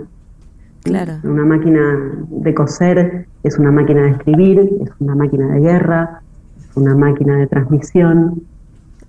Claro. 0.83 1.13
Una 1.23 1.43
máquina 1.43 1.81
de 2.29 2.53
coser, 2.53 3.25
es 3.43 3.57
una 3.57 3.71
máquina 3.71 4.03
de 4.03 4.11
escribir, 4.11 4.59
es 4.59 4.91
una 4.99 5.15
máquina 5.15 5.47
de 5.47 5.59
guerra, 5.59 6.21
es 6.59 6.77
una 6.77 6.95
máquina 6.95 7.37
de 7.37 7.47
transmisión. 7.47 8.43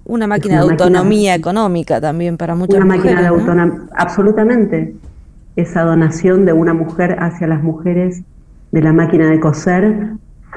Una 0.07 0.27
máquina 0.27 0.65
de 0.65 0.71
autonomía 0.71 1.35
económica 1.35 2.01
también 2.01 2.39
para 2.39 2.55
muchas 2.55 2.77
una 2.77 2.87
mujeres. 2.87 3.05
Una 3.05 3.21
máquina 3.21 3.21
de 3.21 3.37
autonomía, 3.37 3.89
absolutamente. 3.95 4.95
Esa 5.57 5.83
donación 5.83 6.47
de 6.47 6.55
una 6.55 6.73
mujer 6.73 7.17
hacia 7.19 7.47
las 7.47 7.63
mujeres 7.63 8.23
de 8.77 8.83
la 8.83 8.93
máquina 8.93 9.31
de 9.31 9.41
coser 9.41 10.11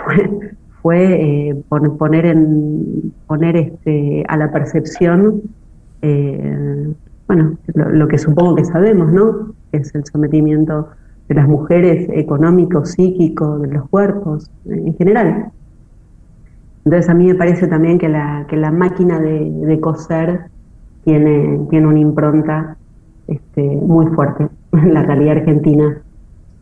fue, 0.04 0.52
fue 0.82 1.50
eh, 1.50 1.64
poner, 1.70 2.26
en, 2.26 3.14
poner 3.28 3.56
este, 3.56 4.26
a 4.28 4.36
la 4.36 4.52
percepción, 4.52 5.44
eh, 6.02 6.94
bueno, 7.30 7.58
lo, 7.74 8.10
que 8.10 8.18
supongo 8.18 8.58
que 8.58 8.66
sabemos, 8.66 9.14
¿no? 9.14 9.54
Es 9.72 9.96
el 9.96 10.04
sometimiento 10.04 10.90
de 11.30 11.36
las 11.36 11.48
mujeres 11.48 12.10
económico, 12.12 12.86
psíquico, 12.86 13.58
de 13.60 13.70
los 13.76 13.88
cuerpos, 13.88 14.52
en 14.66 14.94
general. 14.98 15.52
Entonces 16.84 17.10
a 17.10 17.14
mí 17.14 17.26
me 17.26 17.36
parece 17.36 17.68
también 17.68 18.00
que 18.00 18.10
la, 18.10 18.46
que 18.50 18.58
la 18.58 18.72
máquina 18.72 19.18
de, 19.22 19.80
coser 19.80 20.42
tiene, 21.06 21.68
tiene 21.70 21.88
una 21.88 22.00
impronta 22.00 22.76
este, 23.28 23.62
muy 23.64 24.08
fuerte 24.08 24.50
en 24.74 24.94
la 24.94 25.04
realidad 25.04 25.38
argentina 25.38 26.02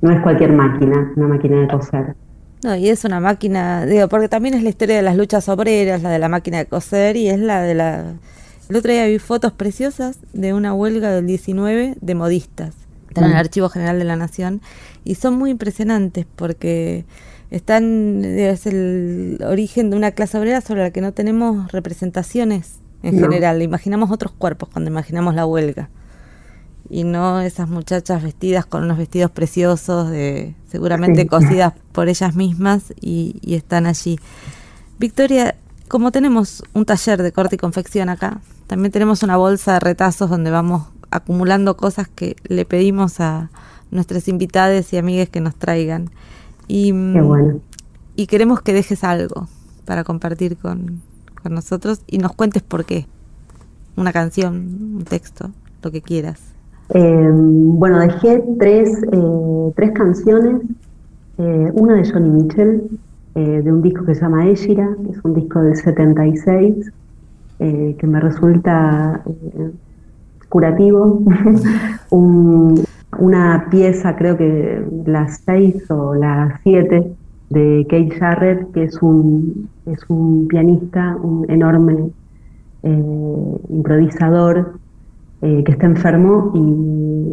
no 0.01 0.11
es 0.11 0.21
cualquier 0.21 0.51
máquina, 0.51 1.11
una 1.15 1.27
máquina 1.27 1.61
de 1.61 1.67
coser. 1.67 2.15
No, 2.63 2.75
y 2.75 2.89
es 2.89 3.03
una 3.05 3.19
máquina, 3.19 3.85
digo, 3.85 4.07
porque 4.07 4.29
también 4.29 4.55
es 4.55 4.63
la 4.63 4.69
historia 4.69 4.95
de 4.95 5.01
las 5.01 5.15
luchas 5.15 5.47
obreras, 5.47 6.01
la 6.01 6.09
de 6.09 6.19
la 6.19 6.29
máquina 6.29 6.57
de 6.57 6.65
coser 6.65 7.15
y 7.15 7.29
es 7.29 7.39
la 7.39 7.61
de 7.61 7.75
la... 7.75 8.15
El 8.69 8.75
otro 8.75 8.91
día 8.91 9.05
vi 9.05 9.19
fotos 9.19 9.53
preciosas 9.53 10.19
de 10.33 10.53
una 10.53 10.73
huelga 10.73 11.11
del 11.11 11.25
19 11.27 11.95
de 12.01 12.15
modistas. 12.15 12.73
Están 13.07 13.25
en 13.25 13.29
el 13.29 13.35
mm. 13.35 13.39
Archivo 13.39 13.69
General 13.69 13.97
de 13.97 14.05
la 14.05 14.15
Nación 14.15 14.61
y 15.03 15.15
son 15.15 15.37
muy 15.37 15.51
impresionantes 15.51 16.25
porque 16.35 17.05
están, 17.49 18.25
es 18.25 18.65
el 18.65 19.39
origen 19.47 19.89
de 19.89 19.97
una 19.97 20.11
clase 20.11 20.37
obrera 20.37 20.61
sobre 20.61 20.81
la 20.81 20.91
que 20.91 21.01
no 21.01 21.13
tenemos 21.13 21.71
representaciones 21.71 22.79
en 23.03 23.19
general. 23.19 23.61
Imaginamos 23.61 24.11
otros 24.11 24.33
cuerpos 24.33 24.69
cuando 24.69 24.89
imaginamos 24.89 25.35
la 25.35 25.45
huelga 25.45 25.89
y 26.89 27.03
no 27.03 27.41
esas 27.41 27.69
muchachas 27.69 28.23
vestidas 28.23 28.65
con 28.65 28.83
unos 28.83 28.97
vestidos 28.97 29.31
preciosos, 29.31 30.09
de, 30.09 30.55
seguramente 30.69 31.27
cosidas 31.27 31.73
por 31.91 32.07
ellas 32.07 32.35
mismas 32.35 32.93
y, 32.99 33.39
están 33.43 33.85
allí. 33.85 34.19
Victoria, 34.99 35.55
como 35.87 36.11
tenemos 36.11 36.63
un 36.73 36.85
taller 36.85 37.21
de 37.21 37.31
corte 37.31 37.55
y 37.55 37.59
confección 37.59 38.09
acá, 38.09 38.39
también 38.67 38.91
tenemos 38.91 39.23
una 39.23 39.37
bolsa 39.37 39.73
de 39.73 39.79
retazos 39.79 40.29
donde 40.29 40.51
vamos 40.51 40.87
acumulando 41.11 41.77
cosas 41.77 42.07
que 42.07 42.35
le 42.43 42.65
pedimos 42.65 43.19
a 43.19 43.49
nuestras 43.91 44.27
invitadas 44.27 44.91
y 44.93 44.97
amigas 44.97 45.29
que 45.29 45.39
nos 45.39 45.55
traigan. 45.55 46.09
Y, 46.67 46.91
mm, 46.91 47.61
y 48.15 48.27
queremos 48.27 48.61
que 48.61 48.73
dejes 48.73 49.03
algo. 49.03 49.47
para 49.85 50.03
compartir 50.03 50.57
con, 50.57 51.01
con 51.41 51.53
nosotros 51.53 52.01
y 52.07 52.17
nos 52.17 52.33
cuentes 52.33 52.61
por 52.61 52.83
qué. 52.83 53.07
Una 53.95 54.11
canción, 54.11 54.97
un 54.97 55.05
texto, 55.05 55.51
lo 55.81 55.91
que 55.91 56.01
quieras. 56.01 56.56
Eh, 56.89 57.29
bueno, 57.31 57.99
dejé 57.99 58.43
tres, 58.59 59.03
eh, 59.11 59.71
tres 59.75 59.91
canciones, 59.91 60.61
eh, 61.37 61.71
una 61.73 61.95
de 61.95 62.09
Johnny 62.09 62.29
Mitchell, 62.29 62.83
de 63.35 63.71
un 63.71 63.83
disco 63.83 64.03
que 64.03 64.15
se 64.15 64.21
llama 64.21 64.47
Eshira, 64.49 64.95
que 65.05 65.11
es 65.11 65.23
un 65.23 65.35
disco 65.35 65.61
del 65.61 65.75
76, 65.75 66.91
que 67.59 68.07
me 68.07 68.19
resulta 68.19 69.21
curativo, 70.49 71.21
una 72.09 73.67
pieza, 73.69 74.15
creo 74.15 74.37
que 74.37 74.83
las 75.05 75.41
seis 75.45 75.85
o 75.91 76.15
las 76.15 76.59
siete, 76.63 77.13
de 77.51 77.85
Kate 77.87 78.09
Jarrett, 78.19 78.71
que 78.71 78.85
es 78.85 78.99
un, 79.03 79.69
es 79.85 79.99
un 80.09 80.47
pianista, 80.47 81.15
un 81.21 81.45
enorme 81.47 82.09
improvisador, 83.69 84.79
eh, 85.39 85.63
que 85.63 85.71
está 85.71 85.85
enfermo 85.85 86.51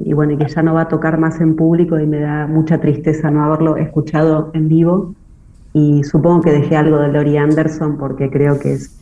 y, 0.05 0.13
bueno, 0.13 0.37
que 0.37 0.47
ya 0.47 0.63
no 0.63 0.75
va 0.75 0.83
a 0.83 0.89
tocar 0.89 1.19
más 1.19 1.41
en 1.41 1.57
público 1.57 1.99
y 1.99 2.07
me 2.07 2.21
da 2.21 2.47
mucha 2.47 2.79
tristeza 2.79 3.31
no 3.31 3.43
haberlo 3.43 3.79
escuchado 3.79 4.51
en 4.53 4.69
vivo. 4.69 5.15
Y 5.73 6.05
supongo 6.05 6.43
que 6.43 6.53
dejé 6.53 6.77
algo 6.77 6.99
de 6.99 7.09
Lori 7.09 7.39
Anderson 7.39 7.97
porque 7.97 8.29
creo 8.29 8.59
que 8.59 8.75
es 8.75 9.01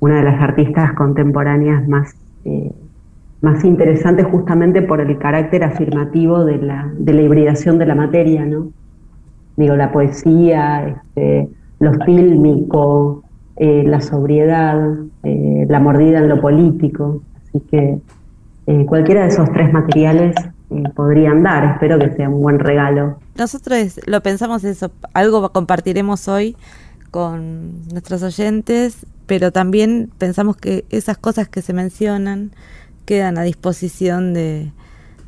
una 0.00 0.16
de 0.16 0.22
las 0.22 0.40
artistas 0.40 0.94
contemporáneas 0.94 1.86
más, 1.88 2.14
eh, 2.46 2.72
más 3.42 3.62
interesantes 3.64 4.24
justamente 4.24 4.80
por 4.80 5.02
el 5.02 5.18
carácter 5.18 5.62
afirmativo 5.62 6.46
de 6.46 6.56
la, 6.56 6.90
de 6.96 7.12
la 7.12 7.20
hibridación 7.20 7.76
de 7.76 7.84
la 7.84 7.94
materia, 7.94 8.46
¿no? 8.46 8.68
Digo, 9.58 9.76
la 9.76 9.92
poesía, 9.92 10.88
este, 10.88 11.50
lo 11.80 11.92
fílmico, 12.06 13.24
eh, 13.56 13.84
la 13.86 14.00
sobriedad, 14.00 14.94
la 15.22 15.80
mordida 15.80 16.18
en 16.18 16.28
lo 16.30 16.40
político. 16.40 17.20
Así 17.36 17.60
que 17.70 18.00
eh, 18.68 18.84
cualquiera 18.84 19.22
de 19.22 19.28
esos 19.28 19.50
tres 19.50 19.72
materiales 19.72 20.36
eh, 20.68 20.82
podrían 20.94 21.42
dar. 21.42 21.64
Espero 21.72 21.98
que 21.98 22.14
sea 22.14 22.28
un 22.28 22.42
buen 22.42 22.58
regalo. 22.58 23.18
Nosotros 23.34 23.98
lo 24.04 24.22
pensamos 24.22 24.62
eso, 24.62 24.92
algo 25.14 25.50
compartiremos 25.52 26.28
hoy 26.28 26.54
con 27.10 27.88
nuestros 27.88 28.22
oyentes, 28.22 29.06
pero 29.24 29.52
también 29.52 30.10
pensamos 30.18 30.58
que 30.58 30.84
esas 30.90 31.16
cosas 31.16 31.48
que 31.48 31.62
se 31.62 31.72
mencionan 31.72 32.52
quedan 33.06 33.38
a 33.38 33.42
disposición 33.42 34.34
de, 34.34 34.70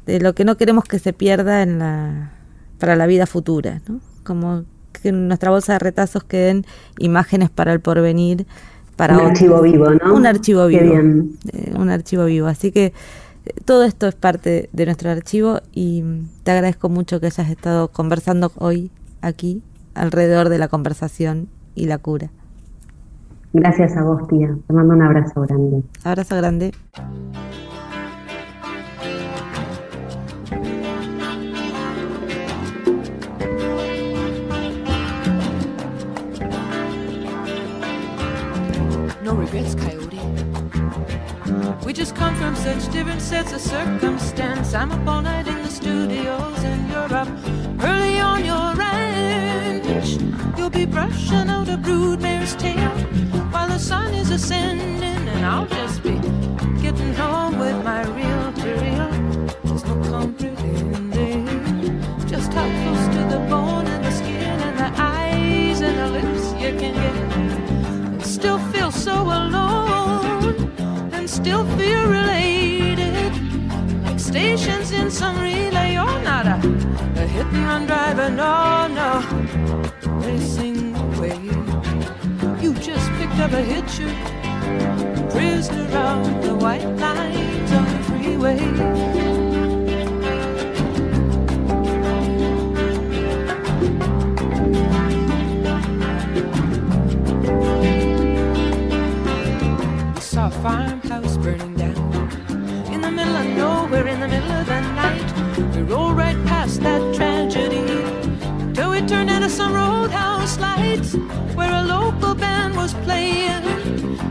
lo 0.06 0.34
que 0.34 0.44
no 0.44 0.58
queremos 0.58 0.84
que 0.84 0.98
se 0.98 1.14
pierda 1.14 1.62
en 1.62 1.78
la, 1.78 2.32
para 2.78 2.94
la 2.94 3.06
vida 3.06 3.24
futura, 3.24 3.80
¿no? 3.88 4.00
Como 4.22 4.64
que 4.92 5.08
en 5.08 5.28
nuestra 5.28 5.50
bolsa 5.50 5.72
de 5.72 5.78
retazos 5.78 6.24
queden 6.24 6.66
imágenes 6.98 7.48
para 7.48 7.72
el 7.72 7.80
porvenir. 7.80 8.46
Para 8.96 9.16
un 9.16 9.28
archivo 9.28 9.62
vivo, 9.62 9.88
¿no? 9.94 10.14
Un 10.14 10.26
archivo 10.26 10.66
vivo. 10.66 10.82
Eh, 11.54 11.72
un 11.74 11.88
archivo 11.88 12.26
vivo. 12.26 12.48
Así 12.48 12.70
que 12.70 12.92
todo 13.64 13.84
esto 13.84 14.06
es 14.06 14.14
parte 14.14 14.68
de 14.72 14.84
nuestro 14.84 15.10
archivo 15.10 15.60
y 15.72 16.04
te 16.42 16.50
agradezco 16.50 16.88
mucho 16.88 17.20
que 17.20 17.26
hayas 17.26 17.50
estado 17.50 17.88
conversando 17.88 18.52
hoy 18.56 18.90
aquí 19.22 19.62
alrededor 19.94 20.48
de 20.48 20.58
la 20.58 20.68
conversación 20.68 21.48
y 21.74 21.86
la 21.86 21.98
cura. 21.98 22.30
Gracias 23.52 23.96
a 23.96 24.02
vos, 24.02 24.28
tía. 24.28 24.56
Te 24.66 24.72
mando 24.72 24.94
un 24.94 25.02
abrazo 25.02 25.42
grande. 25.42 25.82
Abrazo 26.04 26.36
grande. 26.36 26.72
No 39.24 39.36
regrets, 39.36 39.76
We 41.84 41.92
just 41.94 42.14
come 42.14 42.36
from 42.36 42.54
such 42.54 42.92
different 42.92 43.20
sets 43.20 43.52
of 43.52 43.60
circumstance. 43.60 44.74
I'm 44.74 44.92
up 44.92 45.06
all 45.08 45.22
night 45.22 45.48
in 45.48 45.62
the 45.62 45.68
studios, 45.68 46.62
and 46.62 46.88
you're 46.88 47.12
up 47.12 47.28
early 47.82 48.20
on 48.20 48.44
your 48.44 48.74
ranch. 48.74 50.18
You'll 50.56 50.70
be 50.70 50.86
brushing 50.86 51.48
out 51.48 51.68
a 51.68 51.76
broodmare's 51.76 52.54
tail 52.54 52.90
while 53.50 53.68
the 53.68 53.78
sun 53.78 54.14
is 54.14 54.30
ascending, 54.30 55.26
and 55.28 55.44
I'll 55.44 55.66
just 55.66 56.02
be 56.02 56.20
getting 56.80 57.14
home 57.14 57.58
with 57.58 57.82
my 57.82 58.02
reel 58.02 58.52
to 58.52 58.74
reel. 58.82 59.10
There's 59.64 59.84
no 59.84 59.94
comprehending 60.10 61.46
just 62.28 62.52
how 62.52 62.68
close 62.82 63.06
to 63.16 63.24
the 63.34 63.40
bone 63.48 63.86
and 63.86 64.04
the 64.04 64.12
skin 64.12 64.60
and 64.68 64.78
the 64.78 64.92
eyes 65.00 65.80
and 65.80 65.98
the 65.98 66.08
lips 66.08 66.52
you 66.62 66.70
can 66.78 66.94
get, 66.94 67.16
and 67.36 68.24
still 68.24 68.58
feel 68.70 68.92
so 68.92 69.22
alone 69.22 69.79
still 71.40 71.64
feel 71.78 72.06
related. 72.06 73.32
Like 74.04 74.20
stations 74.20 74.92
in 74.92 75.10
some 75.10 75.40
relay, 75.40 75.94
you're 75.94 76.22
not 76.22 76.46
a, 76.46 76.56
a 77.16 77.26
hit 77.26 77.46
and 77.46 77.64
run 77.64 77.86
driver, 77.86 78.28
no, 78.28 78.86
no. 79.00 79.10
Racing 80.26 80.94
away. 80.96 81.38
You 82.62 82.74
just 82.74 83.10
picked 83.18 83.38
up 83.44 83.52
a 83.52 83.62
hitcher, 83.72 84.12
cruised 85.30 85.72
around 85.72 86.42
the 86.42 86.54
white 86.54 86.88
lines 87.04 87.72
on 87.72 87.84
the 87.84 88.02
freeway. 88.04 89.30
farmhouse 100.62 101.19
where 111.54 111.72
a 111.72 111.84
local 111.84 112.34
band 112.34 112.74
was 112.74 112.94
playing. 113.04 113.62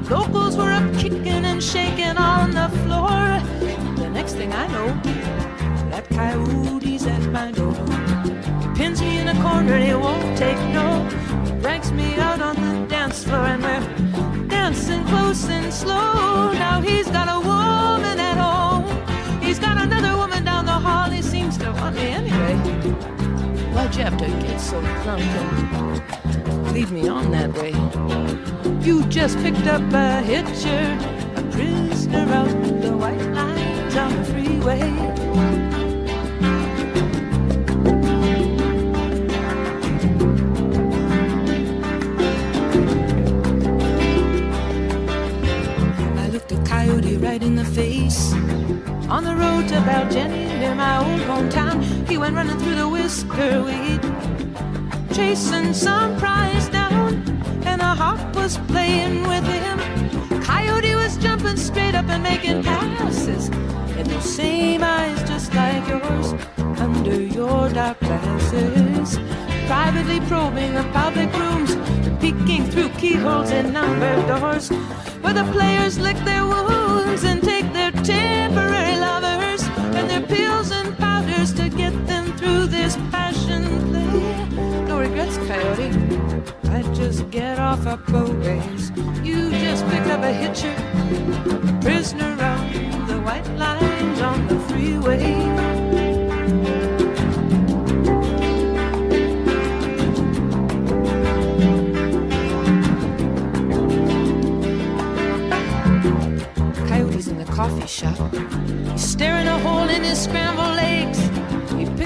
Locals 0.09 0.57
were 0.57 0.71
up 0.71 0.93
kicking 0.95 1.45
and 1.45 1.63
shaking 1.63 2.17
on 2.17 2.51
the 2.51 2.67
floor. 2.83 3.39
The 3.95 4.09
next 4.09 4.33
thing 4.33 4.51
I 4.51 4.67
know, 4.67 4.87
that 5.89 6.09
coyote's 6.09 7.05
at 7.07 7.21
my 7.31 7.51
door. 7.51 7.73
He 8.61 8.67
pins 8.75 8.99
me 8.99 9.19
in 9.19 9.29
a 9.29 9.41
corner, 9.41 9.77
he 9.77 9.93
won't 9.93 10.37
take 10.37 10.57
no. 10.73 11.07
Drags 11.61 11.93
me 11.93 12.15
out 12.15 12.41
on 12.41 12.55
the 12.55 12.87
dance 12.87 13.23
floor 13.23 13.45
and 13.45 13.63
we're 13.63 14.47
dancing 14.47 15.05
close 15.05 15.47
and 15.47 15.73
slow. 15.73 16.51
Now 16.51 16.81
he's 16.81 17.07
got 17.07 17.29
a 17.29 17.39
woman 17.39 18.19
at 18.19 18.37
home. 18.37 18.85
He's 19.41 19.59
got 19.59 19.77
another 19.77 20.17
woman 20.17 20.43
down 20.43 20.65
the 20.65 20.79
hall. 20.87 21.09
He 21.09 21.21
seems 21.21 21.57
to 21.59 21.71
want 21.71 21.95
me 21.95 22.07
anyway. 22.07 22.55
Why'd 23.73 23.95
you 23.95 24.03
have 24.03 24.17
to 24.17 24.27
get 24.27 24.59
so 24.59 24.81
drunk 25.03 26.28
me 26.87 27.09
on 27.09 27.29
that 27.31 27.53
way? 27.55 27.73
You 28.85 29.03
just 29.07 29.37
picked 29.39 29.67
up 29.67 29.81
a 29.91 30.21
hitcher, 30.21 30.97
a 31.35 31.43
prisoner 31.51 32.25
out 32.33 32.47
the 32.81 32.95
white 32.95 33.21
lines 33.33 33.95
on 33.97 34.15
the 34.15 34.23
freeway. 34.23 34.81
I 46.17 46.29
looked 46.29 46.51
a 46.53 46.63
coyote 46.63 47.17
right 47.17 47.43
in 47.43 47.55
the 47.55 47.65
face. 47.65 48.31
On 49.09 49.23
the 49.25 49.35
road 49.35 49.67
to 49.67 49.75
Baljenny, 49.81 50.57
near 50.59 50.75
my 50.75 50.97
old 50.99 51.21
hometown, 51.21 51.83
he 52.07 52.17
went 52.17 52.35
running 52.35 52.57
through 52.57 52.75
the 52.75 52.87
whisker 52.87 53.63
weed, 53.63 54.01
chasing 55.19 55.73
some 55.73 56.15
prize 56.17 56.69
down, 56.69 57.11
and 57.65 57.81
a 57.81 57.93
hawk 58.01 58.21
was 58.35 58.57
playing 58.71 59.27
with 59.27 59.45
him. 59.63 59.77
Coyote 60.41 60.95
was 60.95 61.17
jumping 61.17 61.57
straight 61.57 61.93
up 61.93 62.07
and 62.07 62.23
making 62.23 62.63
passes, 62.63 63.49
and 63.97 64.05
those 64.11 64.29
same 64.41 64.81
eyes 64.81 65.19
just 65.31 65.53
like 65.53 65.85
yours 65.89 66.27
under 66.85 67.21
your 67.21 67.67
dark 67.67 67.99
glasses. 67.99 69.19
Privately 69.67 70.21
probing 70.31 70.73
the 70.73 70.87
public 70.93 71.29
rooms, 71.41 71.71
peeking 72.21 72.63
through 72.71 72.89
keyholes 73.01 73.51
and 73.51 73.73
numbered 73.73 74.25
doors, 74.25 74.69
where 75.21 75.33
the 75.33 75.47
players 75.51 75.99
lick 75.99 76.19
their 76.23 76.45
wounds 76.45 77.25
and 77.25 77.43
take 77.43 77.67
their 77.73 77.91
temporary 77.91 78.95
lovers 79.07 79.63
and 79.97 80.09
their 80.09 80.25
pills 80.35 80.71
and 80.71 80.97
powders 80.97 81.51
to 81.59 81.67
get 81.67 81.93
them 82.07 82.25
through 82.37 82.67
this 82.67 82.95
regrets, 82.95 83.28
coyote. 85.49 85.89
I 86.65 86.83
just 86.93 87.27
get 87.31 87.57
off 87.57 87.83
a 87.87 87.97
boat 87.97 88.37
You 89.23 89.49
just 89.49 89.83
picked 89.87 90.05
up 90.05 90.21
a 90.21 90.31
hitcher, 90.31 90.75
prisoner 91.81 92.37
on 92.53 93.07
the 93.07 93.19
white 93.25 93.49
lines 93.57 94.21
on 94.21 94.47
the 94.47 94.59
freeway. 94.67 95.79
coffee 107.55 107.87
shop. 107.87 108.33
He's 108.91 109.01
staring 109.01 109.47
a 109.47 109.59
hole 109.59 109.89
in 109.89 110.01
his 110.01 110.21
scrambled 110.23 110.79
eggs. 110.79 111.38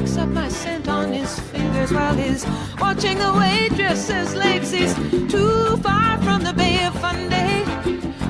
Picks 0.04 0.18
up 0.18 0.28
my 0.28 0.50
scent 0.50 0.90
on 0.90 1.14
his 1.14 1.40
fingers 1.40 1.90
while 1.90 2.14
he's 2.14 2.46
watching 2.78 3.18
the 3.18 3.32
waitress's 3.40 4.36
legs. 4.36 4.70
He's 4.70 4.94
too 5.32 5.78
far 5.78 6.22
from 6.22 6.44
the 6.44 6.52
Bay 6.52 6.86
of 6.86 6.94
Fundy, 7.00 7.64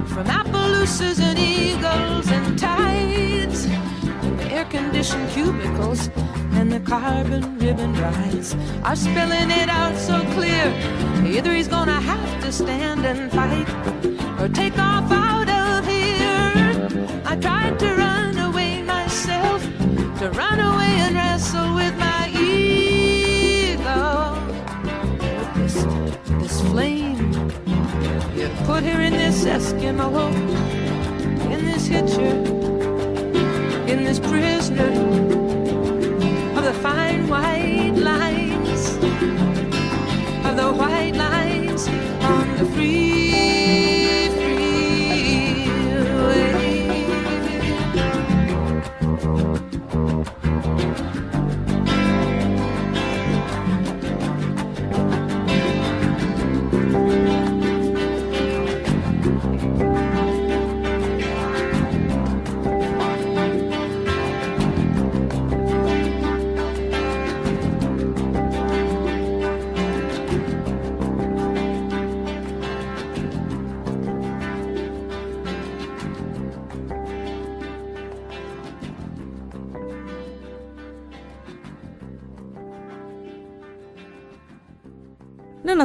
from 0.05 0.27
Appaloosas 0.27 1.19
and 1.19 1.39
eagles 1.39 2.29
and 2.29 2.59
tides, 2.59 3.65
and 3.65 4.39
the 4.39 4.51
air-conditioned 4.51 5.27
cubicles 5.31 6.11
and 6.51 6.71
the 6.71 6.79
carbon 6.81 7.57
ribbon 7.57 7.95
rides 7.95 8.55
are 8.83 8.95
spilling 8.95 9.49
it 9.49 9.67
out 9.67 9.97
so 9.97 10.21
clear. 10.35 10.65
Either 11.25 11.55
he's 11.55 11.67
gonna 11.67 11.99
have 11.99 12.43
to 12.43 12.51
stand 12.51 13.03
and 13.03 13.31
fight 13.31 13.67
or 14.39 14.47
take 14.47 14.77
off 14.77 15.11
out 15.11 15.49
of 15.49 15.87
here. 15.87 17.23
I 17.25 17.35
tried 17.35 17.79
to 17.79 17.95
run 17.95 18.37
away 18.37 18.83
myself, 18.83 19.63
to 20.19 20.29
run 20.29 20.59
away 20.59 20.82
desk 29.53 29.75
in 29.83 29.97
the 29.97 30.03
hall. 30.03 30.62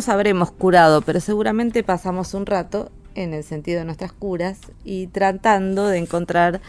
Habremos 0.08 0.50
curado, 0.50 1.02
pero 1.02 1.20
seguramente 1.20 1.82
pasamos 1.82 2.34
un 2.34 2.46
rato 2.46 2.90
en 3.14 3.34
el 3.34 3.44
sentido 3.44 3.80
de 3.80 3.84
nuestras 3.84 4.12
curas 4.12 4.58
y 4.84 5.08
tratando 5.08 5.86
de 5.86 5.98
encontrar 5.98 6.60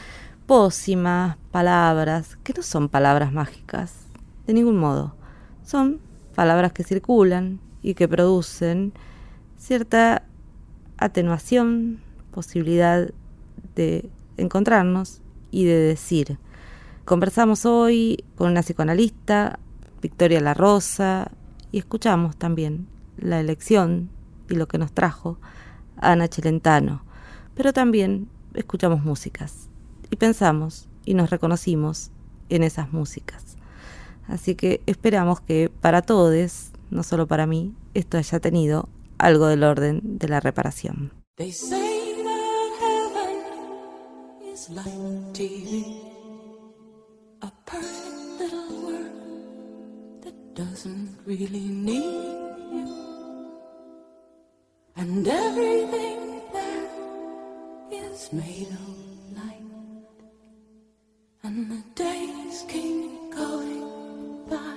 pócimas, 0.46 1.38
palabras, 1.52 2.38
que 2.44 2.54
no 2.54 2.64
son 2.64 2.90
palabras 2.90 3.32
mágicas, 3.32 3.94
de 4.48 4.54
ningún 4.54 4.78
modo. 4.78 5.16
Son 5.64 6.00
palabras 6.36 6.74
que 6.74 6.84
circulan 6.84 7.60
y 7.82 7.94
que 7.94 8.08
producen 8.08 8.94
cierta 9.58 10.24
atenuación, 10.98 12.00
posibilidad 12.32 13.10
de 13.76 14.10
encontrarnos 14.38 15.22
y 15.52 15.66
de 15.66 15.78
decir. 15.78 16.40
Conversamos 17.06 17.66
hoy 17.66 18.24
con 18.36 18.52
una 18.52 18.62
psicoanalista, 18.62 19.60
Victoria 20.02 20.40
La 20.42 20.54
Rosa, 20.54 21.32
y 21.72 21.80
escuchamos 21.80 22.36
también 22.38 22.88
la 23.22 23.40
elección 23.40 24.10
y 24.50 24.56
lo 24.56 24.68
que 24.68 24.78
nos 24.78 24.92
trajo 24.92 25.40
Ana 25.98 26.28
Celentano. 26.28 27.04
Pero 27.56 27.74
también 27.74 28.30
escuchamos 28.54 29.04
músicas 29.04 29.70
y 30.10 30.16
pensamos 30.16 30.88
y 31.06 31.14
nos 31.14 31.30
reconocimos 31.30 32.12
en 32.50 32.64
esas 32.64 32.92
músicas. 32.94 33.58
Así 34.28 34.56
que 34.56 34.82
esperamos 34.86 35.42
que 35.42 35.72
para 35.82 36.02
todos, 36.02 36.72
no 36.90 37.04
solo 37.04 37.28
para 37.28 37.48
mí, 37.48 37.74
esto 37.94 38.18
haya 38.18 38.40
tenido 38.40 38.90
algo 39.18 39.48
del 39.48 39.64
orden 39.64 40.02
de 40.04 40.28
la 40.28 40.40
reparación. 40.40 41.12
And 55.00 55.26
everything 55.26 56.42
there 56.52 56.90
is 57.90 58.34
made 58.34 58.68
of 58.68 59.38
light, 59.38 59.64
and 61.44 61.72
the 61.72 61.82
days 61.96 62.66
keep 62.68 63.32
going 63.34 64.46
by. 64.50 64.76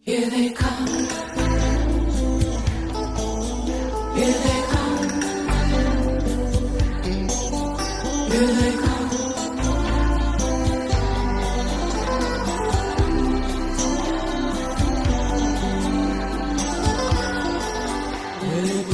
Here 0.00 0.30
they 0.30 0.48
come. 0.50 1.33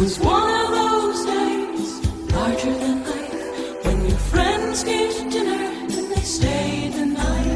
Was 0.01 0.19
one 0.19 0.51
of 0.63 0.71
those 0.71 1.27
days, 1.27 2.33
larger 2.33 2.73
than 2.73 3.05
life, 3.05 3.85
when 3.85 4.01
your 4.09 4.19
friends 4.33 4.83
gave 4.83 5.31
dinner 5.31 5.63
and 5.83 5.91
they 5.91 6.23
stayed 6.23 6.93
the 6.95 7.05
night. 7.05 7.47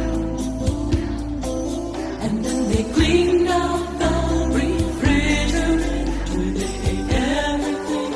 And 2.24 2.44
then 2.44 2.68
they 2.70 2.84
cleaned 2.92 3.48
out 3.48 3.98
the 3.98 4.12
refrigerator. 4.60 5.70
They 6.60 6.74
ate 6.90 7.12
everything 7.48 8.12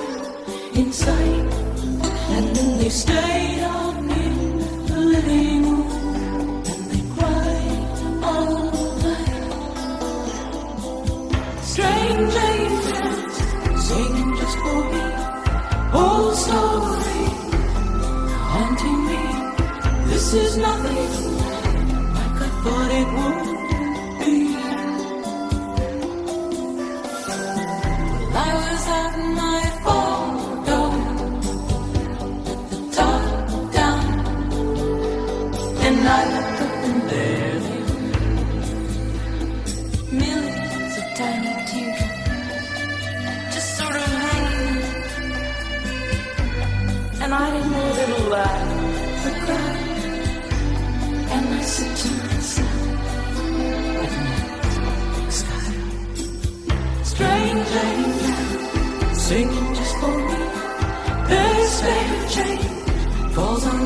in 0.80 0.92
sight. 0.92 1.48
And 2.36 2.46
then 2.54 2.78
they 2.80 2.90
stayed 2.90 3.60
out 3.62 3.96
in 3.96 4.58
the 4.88 4.98
living 5.14 5.62
room. 5.62 5.77
This 20.30 20.50
is 20.50 20.56
nothing 20.58 21.38
like 21.38 22.42
I 22.42 22.48
thought 22.62 22.90
it 22.90 23.08
would 23.14 23.47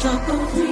drop 0.03 0.29
of. 0.31 0.72